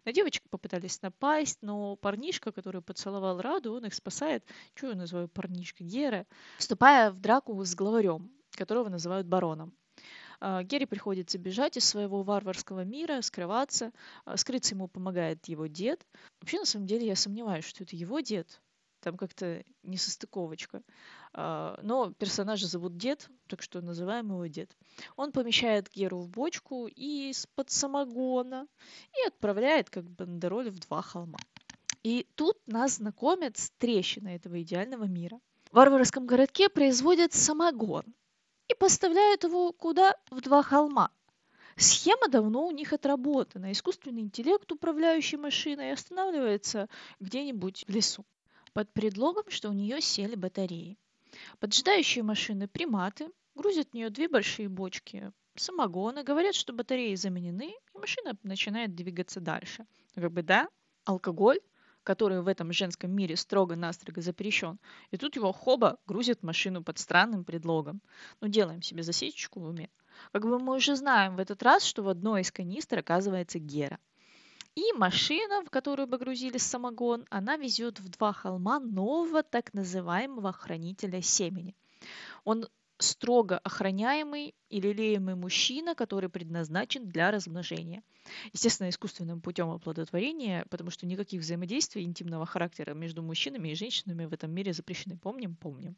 На 0.05 0.13
девочек 0.13 0.43
попытались 0.49 1.01
напасть, 1.01 1.57
но 1.61 1.95
парнишка, 1.95 2.51
который 2.51 2.81
поцеловал 2.81 3.41
Раду, 3.41 3.73
он 3.73 3.85
их 3.85 3.93
спасает, 3.95 4.45
что 4.75 4.89
я 4.89 4.95
называю 4.95 5.29
парнишка, 5.29 5.83
Гера, 5.83 6.27
вступая 6.59 7.11
в 7.11 7.19
драку 7.19 7.63
с 7.63 7.73
главарем, 7.73 8.31
которого 8.51 8.89
называют 8.89 9.25
бароном. 9.25 9.73
А, 10.39 10.63
Гере 10.63 10.87
приходится 10.87 11.37
бежать 11.37 11.77
из 11.77 11.85
своего 11.85 12.23
варварского 12.23 12.83
мира, 12.83 13.21
скрываться. 13.21 13.91
А, 14.25 14.37
скрыться 14.37 14.73
ему 14.73 14.87
помогает 14.87 15.47
его 15.47 15.67
дед. 15.67 16.05
Вообще, 16.39 16.59
на 16.59 16.65
самом 16.65 16.87
деле, 16.87 17.05
я 17.05 17.15
сомневаюсь, 17.15 17.65
что 17.65 17.83
это 17.83 17.95
его 17.95 18.19
дед, 18.19 18.61
там 19.01 19.17
как-то 19.17 19.63
не 19.83 19.97
состыковочка. 19.97 20.81
А, 21.33 21.79
но 21.83 22.11
персонажа 22.13 22.67
зовут 22.67 22.97
Дед, 22.97 23.29
так 23.47 23.61
что 23.61 23.81
называем 23.81 24.27
его 24.27 24.45
Дед. 24.45 24.75
Он 25.15 25.31
помещает 25.31 25.89
Геру 25.89 26.19
в 26.19 26.29
бочку 26.29 26.87
из-под 26.87 27.69
самогона 27.69 28.67
и 29.17 29.27
отправляет 29.27 29.89
как 29.89 30.09
бандероль 30.09 30.69
в 30.69 30.79
два 30.79 31.01
холма. 31.01 31.39
И 32.03 32.27
тут 32.35 32.57
нас 32.67 32.95
знакомят 32.95 33.57
с 33.57 33.71
трещиной 33.77 34.35
этого 34.35 34.61
идеального 34.61 35.05
мира. 35.05 35.39
В 35.71 35.75
варварском 35.75 36.25
городке 36.25 36.69
производят 36.69 37.33
самогон 37.33 38.03
и 38.69 38.75
поставляют 38.75 39.43
его 39.43 39.71
куда? 39.71 40.15
В 40.29 40.41
два 40.41 40.63
холма. 40.63 41.11
Схема 41.77 42.27
давно 42.27 42.67
у 42.67 42.71
них 42.71 42.93
отработана. 42.93 43.71
Искусственный 43.71 44.21
интеллект, 44.21 44.71
управляющий 44.71 45.37
машиной, 45.37 45.93
останавливается 45.93 46.89
где-нибудь 47.19 47.85
в 47.87 47.89
лесу 47.89 48.25
под 48.73 48.91
предлогом, 48.93 49.43
что 49.49 49.69
у 49.69 49.73
нее 49.73 50.01
сели 50.01 50.35
батареи. 50.35 50.97
Поджидающие 51.59 52.23
машины 52.23 52.67
приматы 52.67 53.29
грузят 53.55 53.89
в 53.89 53.93
нее 53.93 54.09
две 54.09 54.27
большие 54.27 54.69
бочки 54.69 55.31
самогона, 55.55 56.23
говорят, 56.23 56.55
что 56.55 56.73
батареи 56.73 57.15
заменены, 57.15 57.73
и 57.93 57.97
машина 57.97 58.37
начинает 58.43 58.95
двигаться 58.95 59.39
дальше. 59.39 59.85
Ну, 60.15 60.21
как 60.23 60.31
бы 60.31 60.43
да, 60.43 60.69
алкоголь, 61.05 61.59
который 62.03 62.41
в 62.41 62.47
этом 62.47 62.73
женском 62.73 63.11
мире 63.11 63.35
строго-настрого 63.35 64.21
запрещен, 64.21 64.79
и 65.11 65.17
тут 65.17 65.35
его 65.35 65.51
хоба 65.51 65.97
грузит 66.07 66.43
машину 66.43 66.83
под 66.83 66.97
странным 66.99 67.43
предлогом. 67.43 68.01
Ну, 68.39 68.47
делаем 68.47 68.81
себе 68.81 69.03
засечечку 69.03 69.59
в 69.59 69.67
уме. 69.67 69.89
Как 70.31 70.43
бы 70.43 70.59
мы 70.59 70.75
уже 70.75 70.95
знаем 70.95 71.35
в 71.35 71.39
этот 71.39 71.61
раз, 71.63 71.83
что 71.83 72.03
в 72.03 72.09
одной 72.09 72.41
из 72.41 72.51
канистр 72.51 72.99
оказывается 72.99 73.59
Гера. 73.59 73.99
И 74.75 74.93
машина, 74.93 75.63
в 75.65 75.69
которую 75.69 76.07
погрузили 76.07 76.57
самогон, 76.57 77.25
она 77.29 77.57
везет 77.57 77.99
в 77.99 78.07
два 78.07 78.31
холма 78.31 78.79
нового 78.79 79.43
так 79.43 79.73
называемого 79.73 80.53
хранителя 80.53 81.21
семени. 81.21 81.75
Он 82.45 82.67
строго 82.97 83.57
охраняемый 83.57 84.55
и 84.69 84.79
лелеемый 84.79 85.35
мужчина, 85.35 85.95
который 85.95 86.29
предназначен 86.29 87.07
для 87.09 87.31
размножения. 87.31 88.03
Естественно, 88.53 88.89
искусственным 88.89 89.41
путем 89.41 89.69
оплодотворения, 89.69 90.65
потому 90.69 90.91
что 90.91 91.05
никаких 91.05 91.41
взаимодействий 91.41 92.03
интимного 92.03 92.45
характера 92.45 92.93
между 92.93 93.23
мужчинами 93.23 93.69
и 93.69 93.75
женщинами 93.75 94.25
в 94.25 94.33
этом 94.33 94.51
мире 94.51 94.71
запрещены. 94.71 95.17
Помним? 95.17 95.55
Помним. 95.55 95.95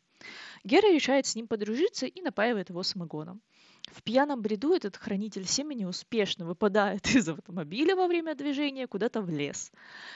Гера 0.64 0.92
решает 0.92 1.26
с 1.28 1.36
ним 1.36 1.48
подружиться 1.48 2.06
и 2.06 2.22
напаивает 2.22 2.70
его 2.70 2.82
самогоном. 2.82 3.42
В 3.92 4.04
пьяном 4.04 4.42
бреду 4.42 4.74
этот 4.74 4.98
хранитель 4.98 5.46
семени 5.46 5.86
успешно 5.86 6.46
выпадает 6.46 7.06
из 7.16 7.28
автомобиля 7.30 7.96
во 7.96 8.08
время 8.08 8.36
движения 8.36 8.88
куда-то 8.88 9.22
в 9.22 9.30
лес. 9.30 9.72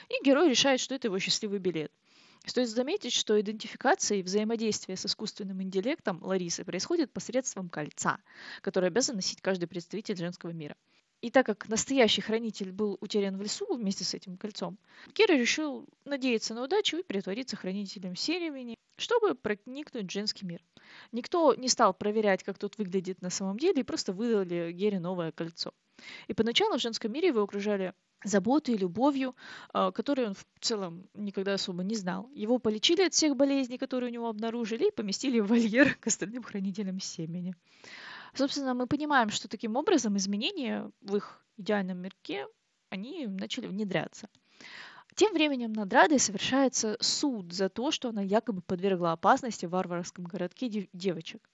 И 0.08 0.24
герой 0.24 0.50
решает, 0.50 0.80
что 0.80 0.94
это 0.94 1.08
его 1.08 1.18
счастливый 1.18 1.58
билет– 1.58 1.92
Стоит 2.48 2.68
заметить, 2.70 3.12
что 3.12 3.38
идентификация 3.38 4.18
и 4.18 4.22
взаимодействие 4.22 4.96
с 4.96 5.04
искусственным 5.04 5.62
интеллектом 5.62 6.18
Ларисы 6.22 6.64
происходит 6.64 7.12
посредством 7.12 7.68
кольца, 7.68 8.18
которое 8.62 8.86
обязан 8.86 9.16
носить 9.16 9.42
каждый 9.42 9.66
представитель 9.66 10.16
женского 10.16 10.50
мира. 10.50 10.74
И 11.20 11.30
так 11.30 11.46
как 11.46 11.68
настоящий 11.68 12.20
хранитель 12.20 12.70
был 12.70 12.96
утерян 13.00 13.36
в 13.36 13.42
лесу 13.42 13.66
вместе 13.74 14.04
с 14.04 14.14
этим 14.14 14.36
кольцом, 14.36 14.78
Кира 15.14 15.34
решил 15.34 15.86
надеяться 16.04 16.54
на 16.54 16.62
удачу 16.62 16.98
и 16.98 17.02
притвориться 17.02 17.56
хранителем 17.56 18.14
семени, 18.14 18.76
чтобы 18.96 19.34
проникнуть 19.34 20.06
в 20.06 20.12
женский 20.12 20.46
мир. 20.46 20.62
Никто 21.10 21.54
не 21.54 21.68
стал 21.68 21.92
проверять, 21.92 22.44
как 22.44 22.58
тот 22.58 22.78
выглядит 22.78 23.20
на 23.20 23.30
самом 23.30 23.58
деле, 23.58 23.80
и 23.80 23.84
просто 23.84 24.12
выдали 24.12 24.72
Гере 24.72 25.00
новое 25.00 25.32
кольцо. 25.32 25.72
И 26.28 26.34
поначалу 26.34 26.78
в 26.78 26.82
женском 26.82 27.12
мире 27.12 27.28
его 27.28 27.42
окружали 27.42 27.94
заботой 28.24 28.74
и 28.74 28.78
любовью, 28.78 29.34
а, 29.72 29.90
которую 29.92 30.28
он 30.28 30.34
в 30.34 30.44
целом 30.60 31.08
никогда 31.14 31.54
особо 31.54 31.82
не 31.82 31.94
знал. 31.94 32.28
Его 32.34 32.58
полечили 32.58 33.02
от 33.02 33.14
всех 33.14 33.36
болезней, 33.36 33.78
которые 33.78 34.10
у 34.10 34.12
него 34.12 34.28
обнаружили, 34.28 34.88
и 34.88 34.92
поместили 34.92 35.40
в 35.40 35.46
вольер 35.46 35.94
к 35.96 36.06
остальным 36.06 36.42
хранителям 36.42 37.00
семени. 37.00 37.54
Собственно, 38.34 38.74
мы 38.74 38.86
понимаем, 38.86 39.30
что 39.30 39.48
таким 39.48 39.76
образом 39.76 40.16
изменения 40.16 40.90
в 41.00 41.16
их 41.16 41.44
идеальном 41.56 41.98
мирке, 41.98 42.46
они 42.90 43.26
начали 43.26 43.66
внедряться. 43.66 44.28
Тем 45.14 45.32
временем 45.32 45.72
над 45.72 45.92
Радой 45.92 46.20
совершается 46.20 46.96
суд 47.00 47.52
за 47.52 47.68
то, 47.68 47.90
что 47.90 48.10
она 48.10 48.22
якобы 48.22 48.62
подвергла 48.62 49.12
опасности 49.12 49.66
в 49.66 49.70
варварском 49.70 50.24
городке 50.24 50.88
девочек. 50.92 51.48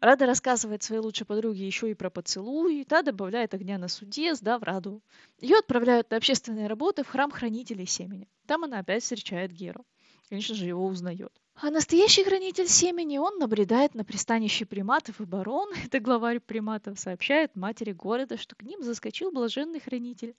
Рада 0.00 0.26
рассказывает 0.26 0.82
своей 0.82 1.00
лучшей 1.00 1.26
подруге 1.26 1.66
еще 1.66 1.90
и 1.90 1.94
про 1.94 2.10
поцелуй, 2.10 2.80
и 2.80 2.84
та 2.84 3.02
добавляет 3.02 3.54
огня 3.54 3.78
на 3.78 3.88
суде, 3.88 4.34
сдав 4.34 4.62
Раду. 4.62 5.02
Ее 5.38 5.58
отправляют 5.58 6.10
на 6.10 6.16
общественные 6.16 6.66
работы 6.66 7.02
в 7.02 7.08
храм 7.08 7.30
хранителей 7.30 7.86
семени. 7.86 8.28
Там 8.46 8.64
она 8.64 8.80
опять 8.80 9.02
встречает 9.02 9.52
Геру. 9.52 9.84
Конечно 10.28 10.54
же, 10.54 10.66
его 10.66 10.86
узнает. 10.86 11.32
А 11.62 11.70
настоящий 11.70 12.24
хранитель 12.24 12.68
семени, 12.68 13.18
он 13.18 13.38
наблюдает 13.38 13.94
на 13.94 14.02
пристанище 14.02 14.64
приматов 14.64 15.20
и 15.20 15.24
барон. 15.24 15.70
Это 15.84 16.00
главарь 16.00 16.40
приматов 16.40 16.98
сообщает 16.98 17.54
матери 17.54 17.92
города, 17.92 18.38
что 18.38 18.56
к 18.56 18.62
ним 18.62 18.82
заскочил 18.82 19.30
блаженный 19.30 19.78
хранитель. 19.78 20.34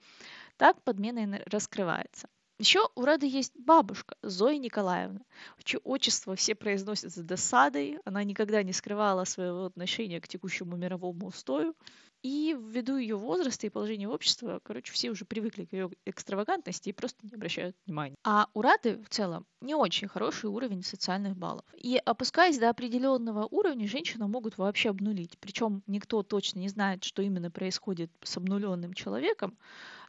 Так 0.58 0.82
подмена 0.82 1.40
раскрывается. 1.46 2.28
Еще 2.58 2.80
у 2.96 3.06
Рады 3.06 3.28
есть 3.28 3.54
бабушка 3.56 4.16
Зоя 4.24 4.58
Николаевна, 4.58 5.22
чье 5.64 5.80
отчество 5.84 6.36
все 6.36 6.56
произносят 6.56 7.12
с 7.12 7.18
досадой. 7.18 8.00
Она 8.04 8.24
никогда 8.24 8.64
не 8.64 8.74
скрывала 8.74 9.24
своего 9.26 9.66
отношения 9.66 10.22
к 10.22 10.28
текущему 10.28 10.76
мировому 10.76 11.28
устою. 11.28 11.76
И 12.24 12.56
ввиду 12.60 12.98
ее 12.98 13.16
возраста 13.16 13.66
и 13.66 13.70
положения 13.70 14.08
общества, 14.08 14.60
короче, 14.64 14.92
все 14.94 15.10
уже 15.10 15.26
привыкли 15.26 15.66
к 15.66 15.74
ее 15.74 15.90
экстравагантности 16.06 16.90
и 16.90 16.94
просто 16.94 17.26
не 17.26 17.34
обращают 17.34 17.76
внимания. 17.86 18.16
А 18.24 18.48
у 18.54 18.62
Рады 18.62 19.04
в 19.04 19.10
целом 19.10 19.48
не 19.60 19.74
очень 19.74 20.08
хороший 20.08 20.46
уровень 20.50 20.84
социальных 20.84 21.36
баллов. 21.36 21.66
И 21.76 21.98
опускаясь 21.98 22.60
до 22.60 22.70
определенного 22.70 23.48
уровня, 23.50 23.88
женщину 23.88 24.28
могут 24.28 24.58
вообще 24.58 24.90
обнулить. 24.90 25.38
Причем 25.40 25.84
никто 25.88 26.22
точно 26.22 26.60
не 26.60 26.70
знает, 26.70 27.04
что 27.04 27.24
именно 27.24 27.50
происходит 27.50 28.12
с 28.24 28.38
обнуленным 28.38 28.94
человеком, 28.94 29.58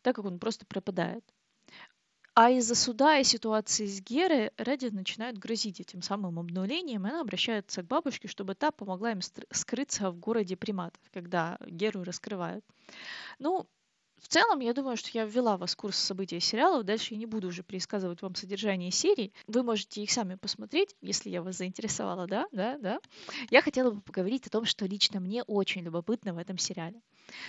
так 0.03 0.17
как 0.17 0.27
он 0.27 0.39
просто 0.39 0.67
пропадает. 0.67 1.25
А 2.35 2.51
из-за 2.51 2.75
суда 2.75 3.19
и 3.19 3.25
ситуации 3.25 3.85
с 3.85 4.01
Герой 4.01 4.51
Редди 4.57 4.87
начинают 4.87 5.37
грозить 5.37 5.81
этим 5.81 6.01
самым 6.01 6.39
обнулением, 6.39 7.07
и 7.07 7.11
она 7.11 7.21
обращается 7.21 7.83
к 7.83 7.87
бабушке, 7.87 8.27
чтобы 8.27 8.55
та 8.55 8.71
помогла 8.71 9.13
им 9.13 9.21
скрыться 9.51 10.11
в 10.11 10.19
городе 10.19 10.57
приматов, 10.57 11.03
когда 11.13 11.59
Геру 11.67 12.05
раскрывают. 12.05 12.65
Ну, 13.39 13.67
в 14.23 14.29
целом, 14.29 14.61
я 14.61 14.73
думаю, 14.73 14.97
что 14.97 15.11
я 15.13 15.25
ввела 15.25 15.57
вас 15.57 15.75
в 15.75 15.77
курс 15.77 15.99
событий 15.99 16.41
сериалов. 16.41 16.85
Дальше 16.85 17.15
я 17.15 17.19
не 17.19 17.27
буду 17.27 17.49
уже 17.49 17.63
пересказывать 17.63 18.23
вам 18.23 18.35
содержание 18.37 18.91
серий. 18.91 19.33
Вы 19.49 19.63
можете 19.63 20.03
их 20.03 20.11
сами 20.11 20.37
посмотреть, 20.37 20.97
если 21.01 21.29
я 21.29 21.43
вас 21.43 21.57
заинтересовала, 21.57 22.27
да? 22.27 22.47
Да, 22.53 22.79
да. 22.79 23.01
Я 23.51 23.61
хотела 23.63 23.91
бы 23.91 24.01
поговорить 24.01 24.47
о 24.47 24.51
том, 24.51 24.65
что 24.65 24.87
лично 24.87 25.21
мне 25.21 25.43
очень 25.43 25.83
любопытно 25.83 26.33
в 26.35 26.39
этом 26.39 26.57
сериале. 26.57 27.03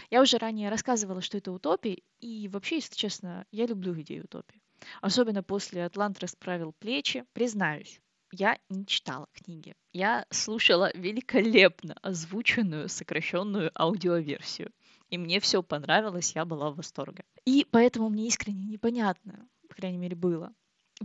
Я 0.10 0.22
уже 0.22 0.38
ранее 0.38 0.70
рассказывала, 0.70 1.22
что 1.22 1.38
это 1.38 1.52
утопия, 1.52 2.02
и 2.20 2.48
вообще, 2.48 2.76
если 2.76 2.96
честно, 2.96 3.46
я 3.52 3.68
люблю 3.68 3.94
идею 4.02 4.26
утопии. 4.26 4.62
Особенно 5.02 5.44
после 5.44 5.86
«Атлант 5.86 6.20
расправил 6.20 6.74
плечи». 6.74 7.24
Признаюсь, 7.34 8.02
я 8.32 8.58
не 8.70 8.86
читала 8.88 9.28
книги. 9.34 9.76
Я 9.92 10.26
слушала 10.32 10.92
великолепно 10.96 11.96
озвученную 12.02 12.90
сокращенную 12.90 13.72
аудиоверсию. 13.80 14.72
И 15.14 15.18
мне 15.20 15.40
все 15.40 15.62
понравилось, 15.62 16.34
я 16.34 16.44
была 16.44 16.72
в 16.72 16.78
восторге. 16.78 17.24
И 17.46 17.68
поэтому 17.70 18.10
мне 18.10 18.26
искренне 18.26 18.66
непонятно, 18.66 19.48
по 19.70 19.76
крайней 19.76 20.00
мере, 20.00 20.16
было, 20.16 20.52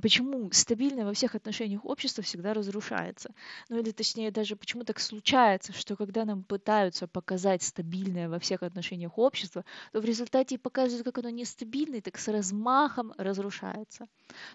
почему 0.01 0.51
стабильное 0.51 1.05
во 1.05 1.13
всех 1.13 1.35
отношениях 1.35 1.85
общество 1.85 2.25
всегда 2.25 2.55
разрушается. 2.55 3.35
Ну 3.69 3.79
или 3.79 3.91
точнее 3.91 4.31
даже 4.31 4.57
почему 4.57 4.85
так 4.85 4.99
случается, 4.99 5.75
что 5.75 5.95
когда 5.95 6.25
нам 6.25 6.43
пытаются 6.43 7.07
показать 7.07 7.63
стабильное 7.63 8.31
во 8.31 8.39
всех 8.39 8.63
отношениях 8.63 9.19
общество, 9.19 9.63
то 9.93 10.01
в 10.01 10.07
результате 10.07 10.57
показывают, 10.57 11.05
как 11.05 11.19
оно 11.19 11.29
нестабильное, 11.29 12.01
так 12.01 12.17
с 12.17 12.29
размахом 12.29 13.13
разрушается. 13.19 14.07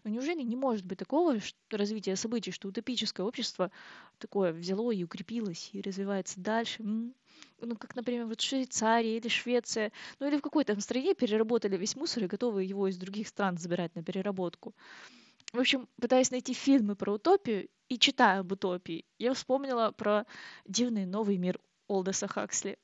Но 0.04 0.10
неужели 0.10 0.42
не 0.42 0.56
может 0.56 0.84
быть 0.84 0.98
такого 0.98 1.38
развития 1.70 2.16
событий, 2.16 2.50
что 2.50 2.70
утопическое 2.70 3.24
общество 3.24 3.70
такое 4.18 4.52
взяло 4.52 4.90
и 4.90 5.04
укрепилось 5.04 5.70
и 5.74 5.82
развивается 5.84 6.40
дальше? 6.40 6.82
М? 6.82 7.14
Ну, 7.62 7.76
как, 7.76 7.96
например, 7.96 8.26
вот 8.26 8.42
Швейцария 8.42 9.18
или 9.18 9.28
Швеция, 9.28 9.92
ну 10.20 10.28
или 10.28 10.38
в 10.38 10.42
какой-то 10.42 10.80
стране 10.82 11.14
переработали 11.16 11.78
весь 11.78 11.96
мусор 11.96 12.24
и 12.24 12.28
готовы 12.28 12.64
его 12.64 12.88
из 12.88 12.98
других 12.98 13.28
стран 13.28 13.58
забирать 13.58 13.96
на 13.96 14.04
переработку. 14.04 14.74
В 15.54 15.60
общем, 15.60 15.88
пытаясь 16.02 16.32
найти 16.32 16.54
фильмы 16.54 16.96
про 16.96 17.14
утопию 17.14 17.70
и 17.88 18.00
читая 18.00 18.40
об 18.40 18.52
утопии, 18.52 19.06
я 19.20 19.34
вспомнила 19.34 19.92
про 19.92 20.26
дивный 20.66 21.06
новый 21.06 21.38
мир 21.38 21.60
Олдеса 21.88 22.28
Хаксли. 22.28 22.78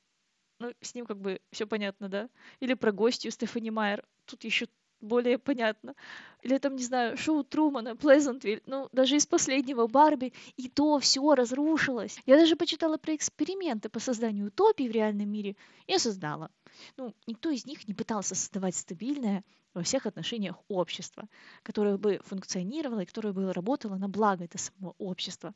Ну, 0.60 0.72
с 0.80 0.94
ним 0.94 1.06
как 1.06 1.18
бы 1.18 1.40
все 1.50 1.66
понятно, 1.66 2.08
да? 2.08 2.28
Или 2.60 2.74
про 2.74 2.92
гостью 2.92 3.30
Стефани 3.30 3.70
Майер. 3.70 4.04
Тут 4.26 4.44
еще 4.44 4.68
более 5.00 5.38
понятно. 5.38 5.94
Или 6.42 6.58
там, 6.58 6.76
не 6.76 6.82
знаю, 6.82 7.16
шоу 7.16 7.44
Трумана, 7.44 7.96
Плезантвиль, 7.96 8.62
ну, 8.66 8.88
даже 8.92 9.16
из 9.16 9.26
последнего 9.26 9.86
Барби, 9.86 10.32
и 10.56 10.68
то 10.68 10.98
все 10.98 11.34
разрушилось. 11.34 12.18
Я 12.26 12.36
даже 12.36 12.56
почитала 12.56 12.96
про 12.96 13.14
эксперименты 13.14 13.88
по 13.88 14.00
созданию 14.00 14.46
утопии 14.46 14.88
в 14.88 14.92
реальном 14.92 15.28
мире 15.28 15.56
и 15.86 15.98
создала. 15.98 16.50
Ну, 16.96 17.14
никто 17.26 17.50
из 17.50 17.66
них 17.66 17.86
не 17.88 17.94
пытался 17.94 18.34
создавать 18.34 18.76
стабильное 18.76 19.44
во 19.74 19.82
всех 19.82 20.06
отношениях 20.06 20.56
общество, 20.68 21.28
которое 21.62 21.96
бы 21.96 22.20
функционировало 22.24 23.00
и 23.00 23.06
которое 23.06 23.32
бы 23.32 23.52
работало 23.52 23.96
на 23.96 24.08
благо 24.08 24.44
этого 24.44 24.60
самого 24.60 24.94
общества. 24.98 25.54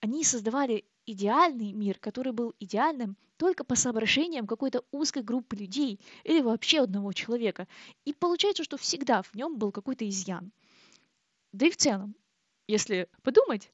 Они 0.00 0.24
создавали 0.24 0.84
идеальный 1.06 1.72
мир, 1.72 1.98
который 1.98 2.32
был 2.32 2.54
идеальным 2.58 3.16
только 3.36 3.64
по 3.64 3.74
соображениям 3.74 4.46
какой-то 4.46 4.84
узкой 4.92 5.22
группы 5.22 5.56
людей 5.56 6.00
или 6.24 6.40
вообще 6.40 6.80
одного 6.80 7.12
человека. 7.12 7.66
И 8.04 8.12
получается, 8.12 8.64
что 8.64 8.76
всегда 8.76 9.22
в 9.22 9.34
нем 9.34 9.58
был 9.58 9.72
какой-то 9.72 10.08
изъян. 10.08 10.52
Да 11.52 11.66
и 11.66 11.70
в 11.70 11.76
целом, 11.76 12.14
если 12.66 13.08
подумать, 13.22 13.72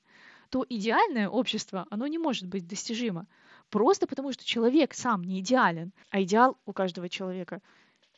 то 0.50 0.64
идеальное 0.68 1.28
общество, 1.28 1.86
оно 1.90 2.06
не 2.06 2.18
может 2.18 2.46
быть 2.46 2.66
достижимо. 2.66 3.26
Просто 3.70 4.06
потому, 4.06 4.32
что 4.32 4.44
человек 4.44 4.94
сам 4.94 5.22
не 5.22 5.40
идеален, 5.40 5.92
а 6.10 6.22
идеал 6.22 6.56
у 6.66 6.72
каждого 6.72 7.08
человека 7.08 7.60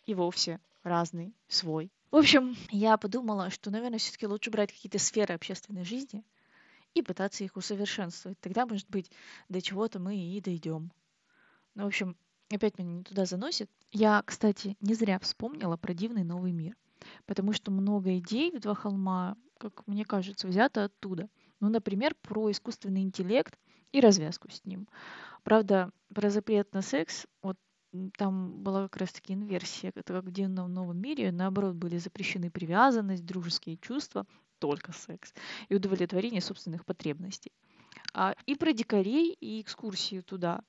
и 0.06 0.14
вовсе 0.14 0.60
разный, 0.82 1.34
свой. 1.48 1.90
В 2.10 2.16
общем, 2.16 2.56
я 2.70 2.96
подумала, 2.96 3.50
что, 3.50 3.70
наверное, 3.70 3.98
все-таки 3.98 4.26
лучше 4.26 4.50
брать 4.50 4.72
какие-то 4.72 4.98
сферы 4.98 5.34
общественной 5.34 5.84
жизни 5.84 6.24
и 6.94 7.02
пытаться 7.02 7.44
их 7.44 7.56
усовершенствовать. 7.56 8.38
Тогда, 8.40 8.66
может 8.66 8.88
быть, 8.88 9.10
до 9.48 9.60
чего-то 9.60 9.98
мы 9.98 10.16
и 10.16 10.40
дойдем. 10.40 10.92
Ну, 11.74 11.84
в 11.84 11.86
общем, 11.86 12.16
опять 12.50 12.78
меня 12.78 12.92
не 12.92 13.04
туда 13.04 13.24
заносит. 13.24 13.70
Я, 13.90 14.22
кстати, 14.24 14.76
не 14.80 14.94
зря 14.94 15.18
вспомнила 15.18 15.76
про 15.76 15.94
дивный 15.94 16.24
новый 16.24 16.52
мир. 16.52 16.76
Потому 17.26 17.52
что 17.52 17.70
много 17.70 18.18
идей 18.18 18.50
в 18.50 18.60
«Два 18.60 18.74
холма», 18.74 19.36
как 19.58 19.86
мне 19.86 20.04
кажется, 20.04 20.48
взято 20.48 20.84
оттуда. 20.84 21.28
Ну, 21.60 21.68
например, 21.68 22.14
про 22.22 22.50
искусственный 22.50 23.02
интеллект, 23.02 23.56
и 23.92 24.00
развязку 24.00 24.50
с 24.50 24.64
ним. 24.64 24.88
Правда, 25.42 25.90
про 26.14 26.30
запрет 26.30 26.72
на 26.74 26.82
секс, 26.82 27.26
вот 27.42 27.56
там 28.16 28.62
была 28.62 28.82
как 28.82 28.98
раз-таки 28.98 29.32
инверсия. 29.32 29.92
Это 29.94 30.12
как 30.12 30.24
в 30.24 30.30
дивном 30.30 30.72
новом 30.72 30.98
мире, 31.00 31.32
наоборот, 31.32 31.74
были 31.74 31.96
запрещены 31.98 32.50
привязанность, 32.50 33.24
дружеские 33.24 33.78
чувства, 33.78 34.26
только 34.58 34.92
секс 34.92 35.32
и 35.68 35.74
удовлетворение 35.74 36.40
собственных 36.40 36.84
потребностей. 36.84 37.52
А, 38.14 38.34
и 38.46 38.54
про 38.54 38.72
дикарей, 38.72 39.32
и 39.32 39.60
экскурсию 39.60 40.22
туда. 40.22 40.60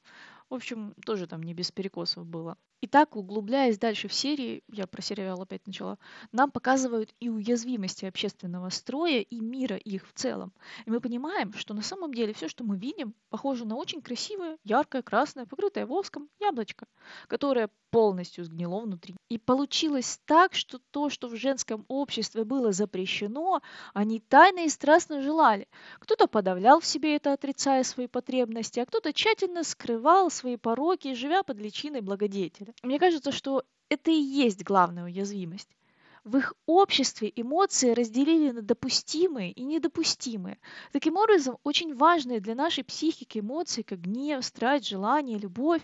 В 0.50 0.56
общем, 0.56 0.94
тоже 1.06 1.28
там 1.28 1.44
не 1.44 1.54
без 1.54 1.72
перекосов 1.72 2.26
было. 2.26 2.58
Итак, 2.82 3.18
углубляясь 3.18 3.78
дальше 3.78 4.08
в 4.08 4.14
серии, 4.14 4.64
я 4.72 4.88
про 4.88 5.02
сериал 5.02 5.42
опять 5.42 5.68
начала, 5.68 5.98
нам 6.32 6.50
показывают 6.50 7.14
и 7.20 7.28
уязвимости 7.28 8.06
общественного 8.06 8.70
строя, 8.70 9.20
и 9.20 9.42
мира 9.42 9.76
их 9.76 10.08
в 10.08 10.14
целом. 10.14 10.54
И 10.86 10.90
мы 10.90 11.02
понимаем, 11.02 11.52
что 11.54 11.74
на 11.74 11.82
самом 11.82 12.14
деле 12.14 12.34
все, 12.34 12.48
что 12.48 12.64
мы 12.64 12.78
видим, 12.78 13.14
похоже 13.30 13.66
на 13.66 13.76
очень 13.76 14.02
красивое, 14.02 14.58
яркое, 14.64 15.02
красное, 15.02 15.46
покрытое 15.46 15.86
воском 15.86 16.30
яблочко, 16.40 16.88
которое 17.28 17.70
полностью 17.92 18.46
сгнило 18.46 18.80
внутри. 18.80 19.16
И 19.30 19.38
получилось 19.38 20.20
так, 20.26 20.54
что 20.54 20.80
то, 20.92 21.10
что 21.10 21.28
в 21.28 21.36
женском 21.36 21.86
обществе 21.88 22.44
было 22.44 22.72
запрещено, 22.72 23.62
они 23.94 24.20
тайно 24.20 24.66
и 24.66 24.70
страстно 24.70 25.22
желали. 25.22 25.68
Кто-то 26.00 26.28
подавлял 26.28 26.80
в 26.80 26.86
себе 26.86 27.16
это, 27.16 27.34
отрицая 27.34 27.84
свои 27.84 28.08
потребности, 28.08 28.80
а 28.80 28.86
кто-то 28.86 29.12
тщательно 29.12 29.64
скрывал 29.64 30.30
свои 30.30 30.56
пороки, 30.56 31.14
живя 31.14 31.44
под 31.44 31.58
личиной 31.58 32.02
благодетеля. 32.02 32.69
Мне 32.84 33.00
кажется, 33.00 33.32
что 33.32 33.64
это 33.90 34.12
и 34.12 34.16
есть 34.16 34.64
главная 34.64 35.06
уязвимость. 35.06 35.70
В 36.24 36.38
их 36.38 36.54
обществе 36.66 37.32
эмоции 37.36 37.92
разделили 37.92 38.52
на 38.52 38.62
допустимые 38.62 39.52
и 39.52 39.64
недопустимые. 39.64 40.60
Таким 40.92 41.16
образом, 41.16 41.58
очень 41.64 41.96
важные 41.96 42.40
для 42.40 42.56
нашей 42.56 42.84
психики 42.84 43.40
эмоции, 43.40 43.82
как 43.82 44.02
гнев, 44.02 44.44
страсть, 44.44 44.88
желание, 44.88 45.38
любовь, 45.38 45.82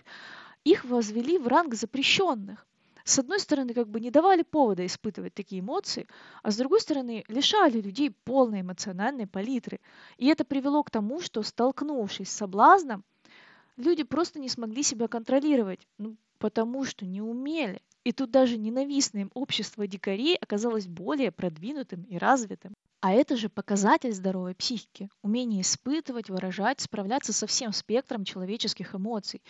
их 0.64 0.84
возвели 0.84 1.38
в 1.38 1.48
ранг 1.48 1.74
запрещенных. 1.74 2.66
С 3.04 3.20
одной 3.20 3.38
стороны, 3.38 3.72
как 3.72 3.88
бы 3.88 4.00
не 4.00 4.10
давали 4.10 4.42
повода 4.42 4.84
испытывать 4.84 5.32
такие 5.32 5.60
эмоции, 5.60 6.08
а 6.42 6.50
с 6.50 6.56
другой 6.56 6.80
стороны, 6.80 7.24
лишали 7.28 7.80
людей 7.80 8.10
полной 8.10 8.62
эмоциональной 8.62 9.28
палитры. 9.28 9.80
И 10.16 10.26
это 10.26 10.44
привело 10.44 10.82
к 10.82 10.90
тому, 10.90 11.20
что, 11.20 11.42
столкнувшись 11.42 12.28
с 12.28 12.36
соблазном, 12.36 13.04
люди 13.76 14.02
просто 14.02 14.38
не 14.38 14.48
смогли 14.48 14.82
себя 14.82 15.08
контролировать, 15.08 15.86
ну, 15.98 16.16
потому 16.38 16.84
что 16.84 17.04
не 17.04 17.20
умели. 17.20 17.80
И 18.04 18.12
тут 18.12 18.30
даже 18.30 18.56
ненавистное 18.56 19.28
общество 19.34 19.86
дикарей 19.86 20.36
оказалось 20.36 20.86
более 20.86 21.32
продвинутым 21.32 22.02
и 22.04 22.18
развитым. 22.18 22.74
А 23.00 23.12
это 23.12 23.36
же 23.36 23.48
показатель 23.48 24.12
здоровой 24.12 24.54
психики, 24.54 25.08
умение 25.22 25.62
испытывать, 25.62 26.30
выражать, 26.30 26.80
справляться 26.80 27.32
со 27.32 27.46
всем 27.46 27.72
спектром 27.72 28.24
человеческих 28.24 28.94
эмоций. 28.94 29.42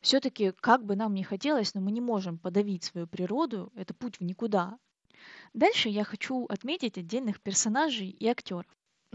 Все-таки, 0.00 0.52
как 0.60 0.84
бы 0.84 0.96
нам 0.96 1.14
ни 1.14 1.22
хотелось, 1.22 1.74
но 1.74 1.80
мы 1.80 1.90
не 1.90 2.00
можем 2.00 2.38
подавить 2.38 2.84
свою 2.84 3.06
природу, 3.06 3.72
это 3.76 3.94
путь 3.94 4.18
в 4.18 4.20
никуда. 4.22 4.78
Дальше 5.52 5.88
я 5.88 6.04
хочу 6.04 6.46
отметить 6.46 6.98
отдельных 6.98 7.40
персонажей 7.40 8.08
и 8.08 8.26
актеров. 8.26 8.66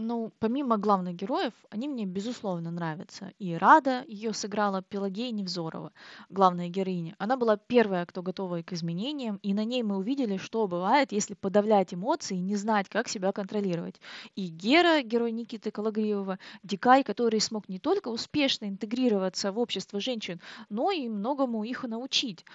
Ну, 0.02 0.32
помимо 0.38 0.78
главных 0.78 1.14
героев, 1.14 1.52
они 1.68 1.86
мне 1.86 2.06
безусловно 2.06 2.70
нравятся. 2.70 3.32
И 3.38 3.54
Рада, 3.54 4.02
ее 4.08 4.32
сыграла 4.32 4.80
Пелагея 4.80 5.30
Невзорова, 5.30 5.92
главная 6.30 6.70
героиня. 6.70 7.14
Она 7.18 7.36
была 7.36 7.58
первая, 7.58 8.06
кто 8.06 8.22
готова 8.22 8.62
к 8.62 8.72
изменениям, 8.72 9.38
и 9.42 9.52
на 9.52 9.62
ней 9.62 9.82
мы 9.82 9.98
увидели, 9.98 10.38
что 10.38 10.66
бывает, 10.66 11.12
если 11.12 11.34
подавлять 11.34 11.92
эмоции 11.92 12.38
и 12.38 12.40
не 12.40 12.56
знать, 12.56 12.88
как 12.88 13.08
себя 13.08 13.30
контролировать. 13.32 14.00
И 14.36 14.46
Гера, 14.46 15.02
герой 15.02 15.32
Никиты 15.32 15.70
Калагриева, 15.70 16.38
Дикай, 16.62 17.04
который 17.04 17.40
смог 17.40 17.68
не 17.68 17.78
только 17.78 18.08
успешно 18.08 18.70
интегрироваться 18.70 19.52
в 19.52 19.58
общество 19.58 20.00
женщин, 20.00 20.40
но 20.70 20.90
и 20.90 21.10
многому 21.10 21.62
их 21.62 21.82
научить. 21.84 22.46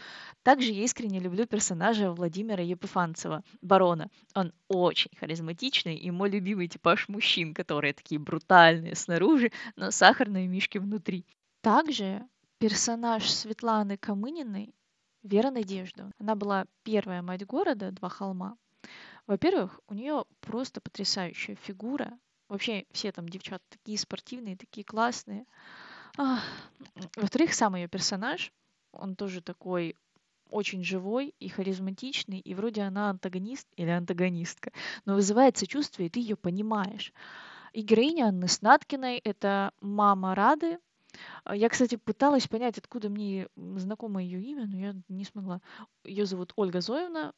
Также 0.42 0.72
я 0.72 0.84
искренне 0.84 1.20
люблю 1.20 1.46
персонажа 1.46 2.12
Владимира 2.12 2.64
Епифанцева, 2.64 3.44
барона. 3.62 4.10
Он 4.34 4.52
очень 4.68 5.12
харизматичный 5.20 5.96
и 5.96 6.10
мой 6.10 6.32
любимый 6.32 6.68
типаж 6.68 7.08
мужчин 7.08 7.35
мужчин, 7.36 7.54
которые 7.54 7.94
такие 7.94 8.20
брутальные 8.20 8.96
снаружи, 8.96 9.52
но 9.76 9.92
сахарные 9.92 10.48
мишки 10.48 10.78
внутри. 10.78 11.26
Также 11.62 12.24
персонаж 12.60 13.30
Светланы 13.30 13.98
Камыниной 13.98 14.74
Вера 15.24 15.52
Надежда. 15.52 16.12
Она 16.20 16.36
была 16.36 16.66
первая 16.84 17.22
мать 17.22 17.46
города 17.46 17.92
«Два 17.92 18.10
холма». 18.10 18.58
Во-первых, 19.28 19.80
у 19.88 19.96
нее 19.96 20.26
просто 20.40 20.82
потрясающая 20.82 21.56
фигура. 21.56 22.18
Вообще 22.48 22.86
все 22.92 23.12
там 23.12 23.28
девчата 23.28 23.64
такие 23.70 23.98
спортивные, 23.98 24.56
такие 24.56 24.86
классные. 24.86 25.46
Во-вторых, 26.16 27.54
сам 27.54 27.76
ее 27.76 27.88
персонаж, 27.88 28.54
он 28.92 29.16
тоже 29.16 29.42
такой 29.42 29.96
очень 30.50 30.84
живой 30.84 31.34
и 31.40 31.50
харизматичный, 31.50 32.40
и 32.40 32.54
вроде 32.54 32.82
она 32.82 33.10
антагонист 33.10 33.68
или 33.76 33.90
антагонистка, 33.90 34.72
но 35.06 35.16
вызывает 35.16 35.58
сочувствие, 35.58 36.08
и 36.08 36.10
ты 36.10 36.20
ее 36.20 36.36
понимаешь. 36.36 37.14
И 37.74 37.82
героиня 37.82 38.28
Анны 38.28 38.48
Снаткиной— 38.48 39.18
это 39.24 39.72
мама 39.82 40.34
Рады. 40.36 40.80
Я, 41.52 41.70
кстати, 41.70 41.96
пыталась 41.96 42.48
понять, 42.48 42.78
откуда 42.78 43.10
мне 43.10 43.48
знакомо 43.56 44.24
ее 44.24 44.42
имя, 44.42 44.66
но 44.66 44.78
я 44.78 44.96
не 45.10 45.26
смогла. 45.26 45.62
Ее 46.04 46.26
зовут 46.26 46.54
Ольга 46.56 46.82
Зоевна, 46.82 47.30
а, 47.30 47.34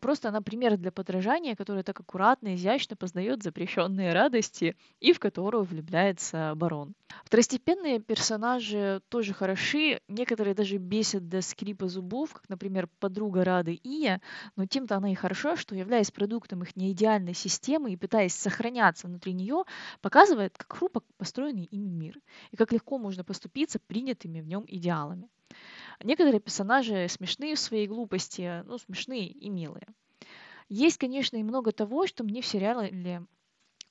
просто 0.00 0.28
она 0.28 0.40
пример 0.40 0.76
для 0.76 0.92
подражания, 0.92 1.56
который 1.56 1.82
так 1.82 2.00
аккуратно, 2.00 2.54
изящно 2.54 2.96
познает 2.96 3.42
запрещенные 3.42 4.12
радости 4.12 4.76
и 5.00 5.12
в 5.12 5.18
которую 5.18 5.64
влюбляется 5.64 6.52
барон. 6.56 6.94
Второстепенные 7.24 8.00
персонажи 8.00 9.00
тоже 9.08 9.32
хороши, 9.34 10.00
некоторые 10.08 10.54
даже 10.54 10.78
бесят 10.78 11.28
до 11.28 11.42
скрипа 11.42 11.88
зубов, 11.88 12.32
как, 12.32 12.48
например, 12.48 12.88
подруга 12.98 13.44
Рады 13.44 13.78
Ия, 13.82 14.20
но 14.56 14.66
тем-то 14.66 14.96
она 14.96 15.12
и 15.12 15.14
хорошо, 15.14 15.56
что, 15.56 15.74
являясь 15.74 16.10
продуктом 16.10 16.62
их 16.62 16.76
неидеальной 16.76 17.34
системы 17.34 17.92
и 17.92 17.96
пытаясь 17.96 18.34
сохраняться 18.34 19.06
внутри 19.06 19.32
нее, 19.32 19.64
показывает, 20.00 20.56
как 20.56 20.72
хрупок 20.72 21.04
построенный 21.16 21.64
ими 21.64 21.88
мир 21.88 22.18
и 22.50 22.56
как 22.56 22.72
легко 22.72 22.98
можно 22.98 23.24
поступиться 23.24 23.78
принятыми 23.78 24.40
в 24.40 24.46
нем 24.46 24.64
идеалами. 24.66 25.28
Некоторые 26.02 26.40
персонажи 26.40 27.06
смешные 27.08 27.54
в 27.54 27.60
своей 27.60 27.86
глупости, 27.86 28.62
ну, 28.66 28.78
смешные 28.78 29.26
и 29.26 29.48
милые. 29.50 29.86
Есть, 30.68 30.98
конечно, 30.98 31.36
и 31.36 31.42
много 31.42 31.72
того, 31.72 32.06
что 32.06 32.24
мне 32.24 32.40
в 32.40 32.46
сериале 32.46 33.26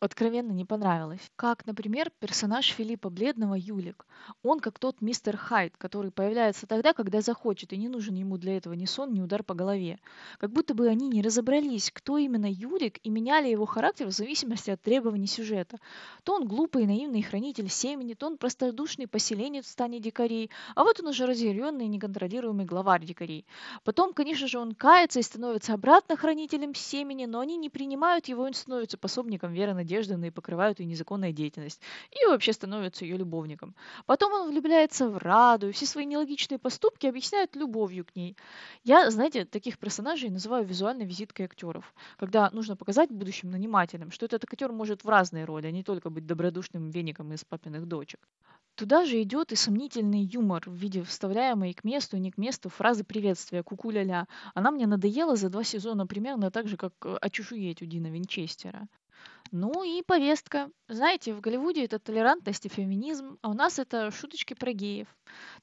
откровенно 0.04 0.52
не 0.52 0.66
понравилось. 0.66 1.32
Как, 1.36 1.66
например, 1.66 2.12
персонаж 2.20 2.68
Филиппа 2.68 3.10
Бледного 3.10 3.56
Юлик. 3.56 4.06
Он 4.44 4.60
как 4.60 4.80
тот 4.80 5.02
мистер 5.02 5.38
Хайд, 5.38 5.76
который 5.78 6.12
появляется 6.12 6.68
тогда, 6.68 6.94
когда 6.94 7.22
захочет, 7.22 7.74
и 7.74 7.78
не 7.78 7.88
нужен 7.88 8.16
ему 8.16 8.38
для 8.38 8.58
этого 8.58 8.74
ни 8.74 8.86
сон, 8.86 9.14
ни 9.14 9.22
удар 9.22 9.44
по 9.44 9.54
голове. 9.54 10.00
Как 10.40 10.52
будто 10.52 10.74
бы 10.74 10.88
они 10.88 11.08
не 11.08 11.22
разобрались, 11.22 11.92
кто 11.92 12.18
именно 12.18 12.50
Юлик, 12.50 13.00
и 13.04 13.10
меняли 13.10 13.50
его 13.50 13.66
характер 13.66 14.08
в 14.08 14.12
зависимости 14.12 14.72
от 14.72 14.82
требований 14.82 15.28
сюжета. 15.28 15.78
То 16.24 16.36
он 16.36 16.48
глупый, 16.48 16.86
наивный 16.86 17.22
хранитель 17.22 17.70
семени, 17.70 18.14
то 18.14 18.28
он 18.28 18.38
простодушный 18.38 19.08
поселенец 19.08 19.66
в 19.66 19.70
стане 19.70 20.00
дикарей, 20.00 20.50
а 20.76 20.84
вот 20.84 21.00
он 21.00 21.08
уже 21.08 21.26
разъяренный 21.26 21.86
и 21.86 21.90
неконтролируемый 21.90 22.66
главарь 22.66 23.06
дикарей. 23.06 23.46
Потом, 23.84 24.14
конечно 24.14 24.48
же, 24.48 24.60
он 24.60 24.74
кается 24.74 25.20
и 25.20 25.24
становится 25.24 25.74
обратно 25.74 26.18
хранителем 26.18 26.76
семени, 26.76 27.26
но 27.26 27.40
они 27.40 27.58
не 27.58 27.70
принимают 27.70 28.28
его, 28.28 28.44
и 28.44 28.48
он 28.48 28.54
становится 28.54 28.98
пособником 28.98 29.54
веры 29.54 29.74
на 29.74 29.84
надежды 29.94 30.28
и 30.28 30.32
покрывают 30.32 30.80
ее 30.80 30.86
незаконную 30.88 31.34
деятельность, 31.34 31.82
и 32.12 32.26
вообще 32.26 32.54
становится 32.54 33.06
ее 33.06 33.18
любовником. 33.18 33.76
Потом 34.06 34.34
он 34.34 34.50
влюбляется 34.50 35.10
в 35.10 35.18
Раду, 35.18 35.70
и 35.70 35.72
все 35.72 35.86
свои 35.86 36.06
нелогичные 36.06 36.58
поступки 36.58 37.08
объясняют 37.08 37.56
любовью 37.56 38.06
к 38.06 38.16
ней. 38.16 38.36
Я, 38.84 39.12
знаете, 39.12 39.46
таких 39.46 39.78
персонажей 39.78 40.30
называю 40.30 40.66
визуальной 40.66 41.06
визиткой 41.06 41.46
актеров, 41.46 41.94
когда 42.18 42.50
нужно 42.52 42.76
показать 42.76 43.12
будущим 43.12 43.52
нанимателям, 43.52 44.12
что 44.12 44.26
этот 44.26 44.44
актер 44.44 44.72
может 44.72 45.04
в 45.04 45.10
разные 45.10 45.46
роли, 45.46 45.68
а 45.68 45.72
не 45.72 45.84
только 45.84 46.10
быть 46.10 46.26
добродушным 46.26 46.90
веником 46.90 47.34
из 47.34 47.44
папиных 47.44 47.86
дочек. 47.86 48.20
Туда 48.76 49.06
же 49.06 49.22
идет 49.22 49.52
и 49.52 49.56
сомнительный 49.56 50.24
юмор 50.24 50.64
в 50.66 50.74
виде 50.74 51.04
вставляемой 51.04 51.74
к 51.74 51.84
месту 51.84 52.18
и 52.18 52.20
не 52.20 52.32
к 52.32 52.40
месту 52.40 52.70
фразы 52.70 53.04
приветствия 53.04 53.62
«куку-ля-ля». 53.62 54.28
Она 54.56 54.72
мне 54.72 54.88
надоела 54.88 55.36
за 55.36 55.50
два 55.50 55.64
сезона 55.64 56.08
примерно 56.08 56.50
так 56.50 56.68
же, 56.68 56.76
как 56.76 56.94
«очешуеть» 57.22 57.84
у 57.84 57.86
Дина 57.86 58.08
Винчестера. 58.08 58.88
Ну 59.56 59.84
и 59.84 60.02
повестка. 60.02 60.72
Знаете, 60.88 61.32
в 61.32 61.40
Голливуде 61.40 61.86
это 61.86 62.00
толерантность 62.00 62.66
и 62.66 62.70
феминизм, 62.70 63.38
а 63.44 63.50
у 63.50 63.54
нас 63.54 63.78
это 63.78 64.10
шуточки 64.10 64.56
про 64.56 64.74
геев. 64.74 65.08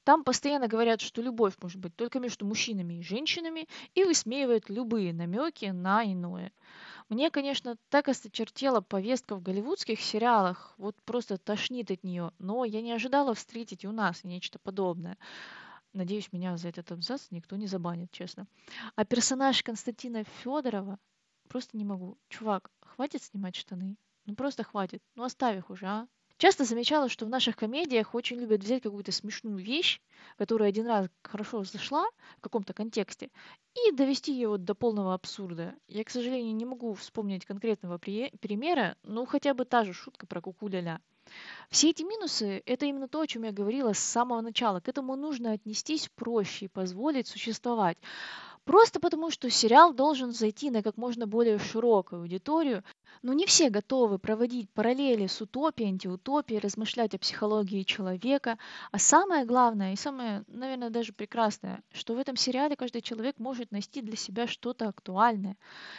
Там 0.04 0.22
постоянно 0.22 0.68
говорят, 0.68 1.00
что 1.00 1.20
любовь 1.20 1.54
может 1.60 1.80
быть 1.80 1.96
только 1.96 2.20
между 2.20 2.46
мужчинами 2.46 2.94
и 2.94 3.02
женщинами, 3.02 3.66
и 3.96 4.04
высмеивают 4.04 4.70
любые 4.70 5.12
намеки 5.12 5.64
на 5.64 6.04
иное. 6.04 6.52
Мне, 7.08 7.32
конечно, 7.32 7.76
так 7.88 8.06
осточертела 8.06 8.80
повестка 8.80 9.34
в 9.34 9.42
голливудских 9.42 10.00
сериалах, 10.00 10.72
вот 10.78 10.94
просто 11.04 11.36
тошнит 11.36 11.90
от 11.90 12.04
нее, 12.04 12.30
но 12.38 12.64
я 12.64 12.82
не 12.82 12.92
ожидала 12.92 13.34
встретить 13.34 13.84
у 13.84 13.90
нас 13.90 14.22
нечто 14.22 14.60
подобное. 14.60 15.18
Надеюсь, 15.94 16.32
меня 16.32 16.56
за 16.56 16.68
этот 16.68 16.92
абзац 16.92 17.26
никто 17.30 17.56
не 17.56 17.66
забанит, 17.66 18.12
честно. 18.12 18.46
А 18.94 19.04
персонаж 19.04 19.64
Константина 19.64 20.22
Федорова 20.22 21.00
Просто 21.50 21.76
не 21.76 21.84
могу. 21.84 22.16
Чувак, 22.28 22.70
хватит 22.80 23.24
снимать 23.24 23.56
штаны. 23.56 23.96
Ну 24.24 24.36
просто 24.36 24.62
хватит. 24.62 25.02
Ну 25.16 25.24
оставь 25.24 25.58
их 25.58 25.68
уже, 25.68 25.84
а. 25.84 26.06
Часто 26.38 26.64
замечала, 26.64 27.08
что 27.08 27.26
в 27.26 27.28
наших 27.28 27.56
комедиях 27.56 28.14
очень 28.14 28.38
любят 28.38 28.62
взять 28.62 28.84
какую-то 28.84 29.10
смешную 29.10 29.58
вещь, 29.58 30.00
которая 30.38 30.68
один 30.68 30.86
раз 30.86 31.08
хорошо 31.24 31.64
зашла 31.64 32.06
в 32.38 32.40
каком-то 32.40 32.72
контексте, 32.72 33.30
и 33.74 33.90
довести 33.90 34.32
ее 34.32 34.48
вот 34.48 34.64
до 34.64 34.76
полного 34.76 35.12
абсурда. 35.12 35.74
Я, 35.88 36.04
к 36.04 36.10
сожалению, 36.10 36.54
не 36.54 36.64
могу 36.64 36.94
вспомнить 36.94 37.44
конкретного 37.44 37.98
примера, 37.98 38.96
но 39.02 39.26
хотя 39.26 39.52
бы 39.52 39.64
та 39.64 39.84
же 39.84 39.92
шутка 39.92 40.28
про 40.28 40.40
кукуля-ля. 40.40 41.00
Все 41.68 41.90
эти 41.90 42.02
минусы– 42.02 42.62
это 42.64 42.86
именно 42.86 43.06
то, 43.08 43.20
о 43.20 43.26
чем 43.26 43.44
я 43.44 43.52
говорила 43.52 43.92
с 43.92 43.98
самого 43.98 44.40
начала. 44.40 44.80
К 44.80 44.88
этому 44.88 45.16
нужно 45.16 45.52
отнестись 45.52 46.08
проще 46.14 46.64
и 46.66 46.68
позволить 46.68 47.28
существовать. 47.28 47.98
Просто 48.70 49.00
потому, 49.00 49.32
что 49.32 49.50
сериал 49.50 49.92
должен 49.92 50.30
зайти 50.30 50.70
на 50.70 50.84
как 50.84 50.96
можно 50.96 51.26
более 51.26 51.58
широкую 51.58 52.22
аудиторию, 52.22 52.84
но 53.20 53.32
не 53.32 53.44
все 53.44 53.68
готовы 53.68 54.20
проводить 54.20 54.70
параллели 54.70 55.26
с 55.26 55.40
утопией, 55.40 55.88
антиутопией, 55.88 56.60
размышлять 56.60 57.12
о 57.12 57.18
психологии 57.18 57.82
человека. 57.82 58.58
А 58.92 59.00
самое 59.00 59.44
главное 59.44 59.94
и 59.94 59.96
самое, 59.96 60.44
наверное, 60.46 60.90
даже 60.90 61.12
прекрасное, 61.12 61.82
что 61.92 62.14
в 62.14 62.18
этом 62.18 62.36
сериале 62.36 62.76
каждый 62.76 63.02
человек 63.02 63.40
может 63.40 63.72
найти 63.72 64.02
для 64.02 64.14
себя 64.14 64.46
что-то 64.46 64.86
актуальное. 64.86 65.56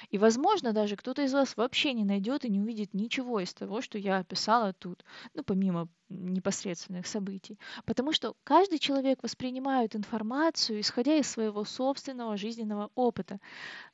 И, 0.09 0.17
возможно, 0.17 0.71
даже 0.71 0.95
кто-то 0.95 1.23
из 1.23 1.33
вас 1.33 1.57
вообще 1.57 1.91
не 1.91 2.05
найдет 2.05 2.45
и 2.45 2.49
не 2.49 2.61
увидит 2.61 2.93
ничего 2.93 3.41
из 3.41 3.53
того, 3.53 3.81
что 3.81 3.97
я 3.97 4.19
описала 4.19 4.71
тут, 4.71 5.03
ну, 5.33 5.43
помимо 5.43 5.89
непосредственных 6.11 7.07
событий. 7.07 7.59
Потому 7.85 8.11
что 8.11 8.35
каждый 8.43 8.79
человек 8.79 9.23
воспринимает 9.23 9.95
информацию, 9.95 10.81
исходя 10.81 11.15
из 11.15 11.29
своего 11.29 11.63
собственного 11.63 12.37
жизненного 12.37 12.91
опыта. 12.95 13.39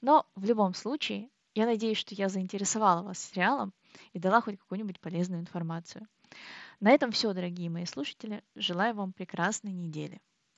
Но 0.02 0.26
в 0.36 0.46
любом 0.46 0.74
случае 0.74 1.30
я 1.56 1.66
надеюсь, 1.66 1.98
что 1.98 2.14
я 2.14 2.30
заинтересовала 2.30 3.02
вас 3.02 3.20
сериалом 3.20 3.74
и 4.14 4.20
дала 4.20 4.42
хоть 4.42 4.60
какую-нибудь 4.60 5.00
полезную 5.00 5.42
информацию. 5.42 6.08
На 6.80 6.92
этом 6.92 7.12
все, 7.12 7.34
дорогие 7.34 7.70
мои 7.70 7.86
слушатели. 7.86 8.44
Желаю 8.56 8.94
вам 8.94 9.14
прекрасной 9.14 9.72
недели. 9.72 10.22